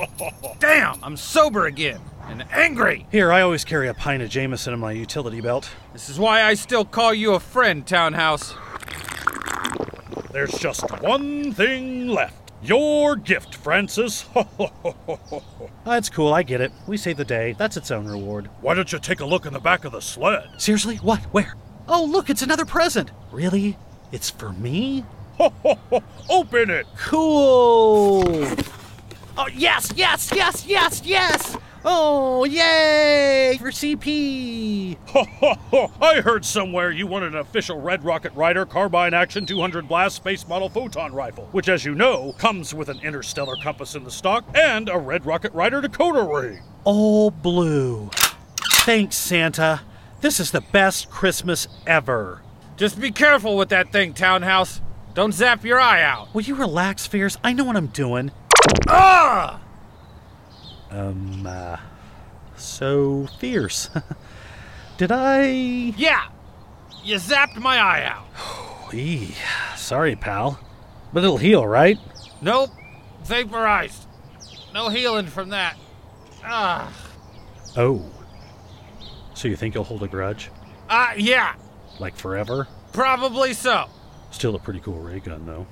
[0.60, 3.06] Damn, I'm sober again and angry.
[3.10, 5.68] Here, I always carry a pint of Jameson in my utility belt.
[5.92, 8.54] This is why I still call you a friend, Townhouse.
[10.30, 12.43] There's just one thing left.
[12.64, 14.24] Your gift, Francis.
[15.84, 16.72] That's cool, I get it.
[16.86, 17.54] We save the day.
[17.58, 18.48] That's its own reward.
[18.62, 20.48] Why don't you take a look in the back of the sled?
[20.56, 20.96] Seriously?
[20.96, 21.20] What?
[21.24, 21.56] Where?
[21.86, 23.10] Oh, look, it's another present.
[23.30, 23.76] Really?
[24.12, 25.04] It's for me?
[26.30, 26.86] Open it!
[26.96, 28.46] Cool!
[29.36, 31.58] Oh, yes, yes, yes, yes, yes!
[31.86, 33.58] Oh, yay!
[33.60, 34.96] For CP!
[36.00, 40.48] I heard somewhere you wanted an official Red Rocket Rider Carbine Action 200 Blast Space
[40.48, 44.46] Model Photon Rifle, which, as you know, comes with an interstellar compass in the stock
[44.54, 46.62] and a Red Rocket Rider decoder ring.
[46.84, 48.08] All blue.
[48.84, 49.82] Thanks, Santa.
[50.22, 52.40] This is the best Christmas ever.
[52.78, 54.80] Just be careful with that thing, Townhouse.
[55.12, 56.34] Don't zap your eye out.
[56.34, 57.36] Will you relax, Fierce?
[57.44, 58.30] I know what I'm doing.
[58.88, 59.60] Ah!
[60.94, 61.76] Um, uh,
[62.56, 63.90] so fierce.
[64.96, 65.46] Did I?
[65.96, 66.28] Yeah!
[67.02, 68.26] You zapped my eye out.
[68.94, 69.34] Eee,
[69.76, 70.60] sorry, pal.
[71.12, 71.98] But it'll heal, right?
[72.40, 72.70] Nope.
[73.24, 74.06] Vaporized.
[74.72, 75.76] No healing from that.
[76.44, 76.92] Ah.
[77.76, 78.08] Oh.
[79.34, 80.50] So you think you'll hold a grudge?
[80.88, 81.56] Uh, yeah.
[81.98, 82.68] Like forever?
[82.92, 83.86] Probably so.
[84.30, 85.66] Still a pretty cool ray gun, though.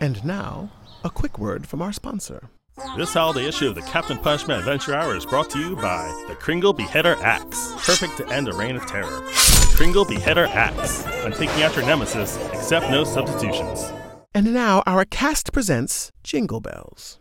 [0.00, 0.70] And now,
[1.04, 2.48] a quick word from our sponsor.
[2.96, 6.34] This holiday issue of the Captain Punishment Adventure Hour is brought to you by the
[6.34, 7.72] Kringle Beheader Axe.
[7.86, 9.20] Perfect to end a reign of terror.
[9.20, 11.04] The Kringle Beheader Axe.
[11.22, 13.92] When taking out your nemesis, accept no substitutions.
[14.34, 17.18] And now, our cast presents Jingle Bells.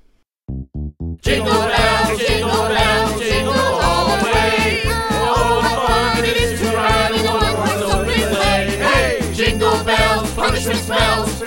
[1.22, 4.82] Jingle bells, jingle bells, jingle all the way.
[4.86, 8.78] Oh, the fun it is to ride in one horse open sleigh.
[8.78, 11.39] Hey, jingle bells, punishment smells,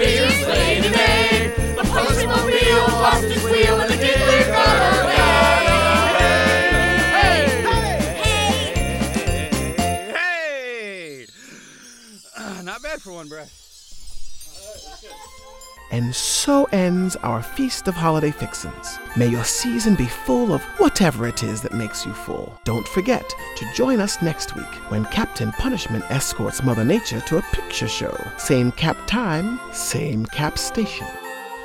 [15.93, 18.99] And so ends our feast of holiday fixins.
[19.14, 22.59] May your season be full of whatever it is that makes you full.
[22.64, 27.43] Don't forget to join us next week when Captain Punishment escorts Mother Nature to a
[27.53, 28.16] picture show.
[28.38, 31.07] Same cap time, same cap station.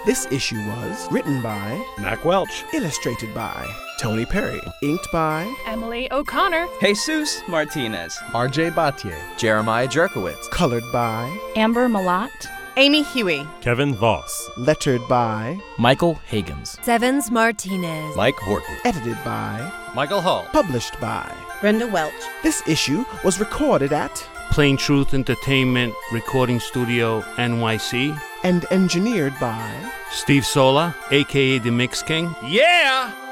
[0.06, 3.66] This issue was written by Mac Welch, illustrated by
[3.98, 11.90] Tony Perry, inked by Emily O'Connor, Jesus Martinez, RJ Battier, Jeremiah Jerkowitz, colored by Amber
[11.90, 12.48] Malat,
[12.78, 20.22] Amy Huey, Kevin Voss, lettered by Michael Hagans, Sevens Martinez, Mike Horton, edited by Michael
[20.22, 21.28] Hall, published by
[21.60, 22.14] Brenda Welch.
[22.44, 24.14] This issue was recorded at
[24.52, 32.36] Plain Truth Entertainment Recording Studio NYC and engineered by Steve Sola, aka the Mix King.
[32.46, 33.27] Yeah!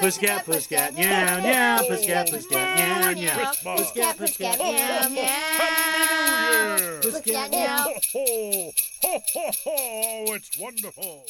[0.00, 3.52] Pussycat, pussycat, yeah, yeah, pussycat, pussycat, yeah, yeah.
[3.76, 6.98] Pussycat, pussycat, yeah, yeah.
[7.00, 7.84] Pussycat, yeah.
[7.84, 8.72] Ho, ho,
[9.02, 11.24] ho, ho, ho, it's wonderful.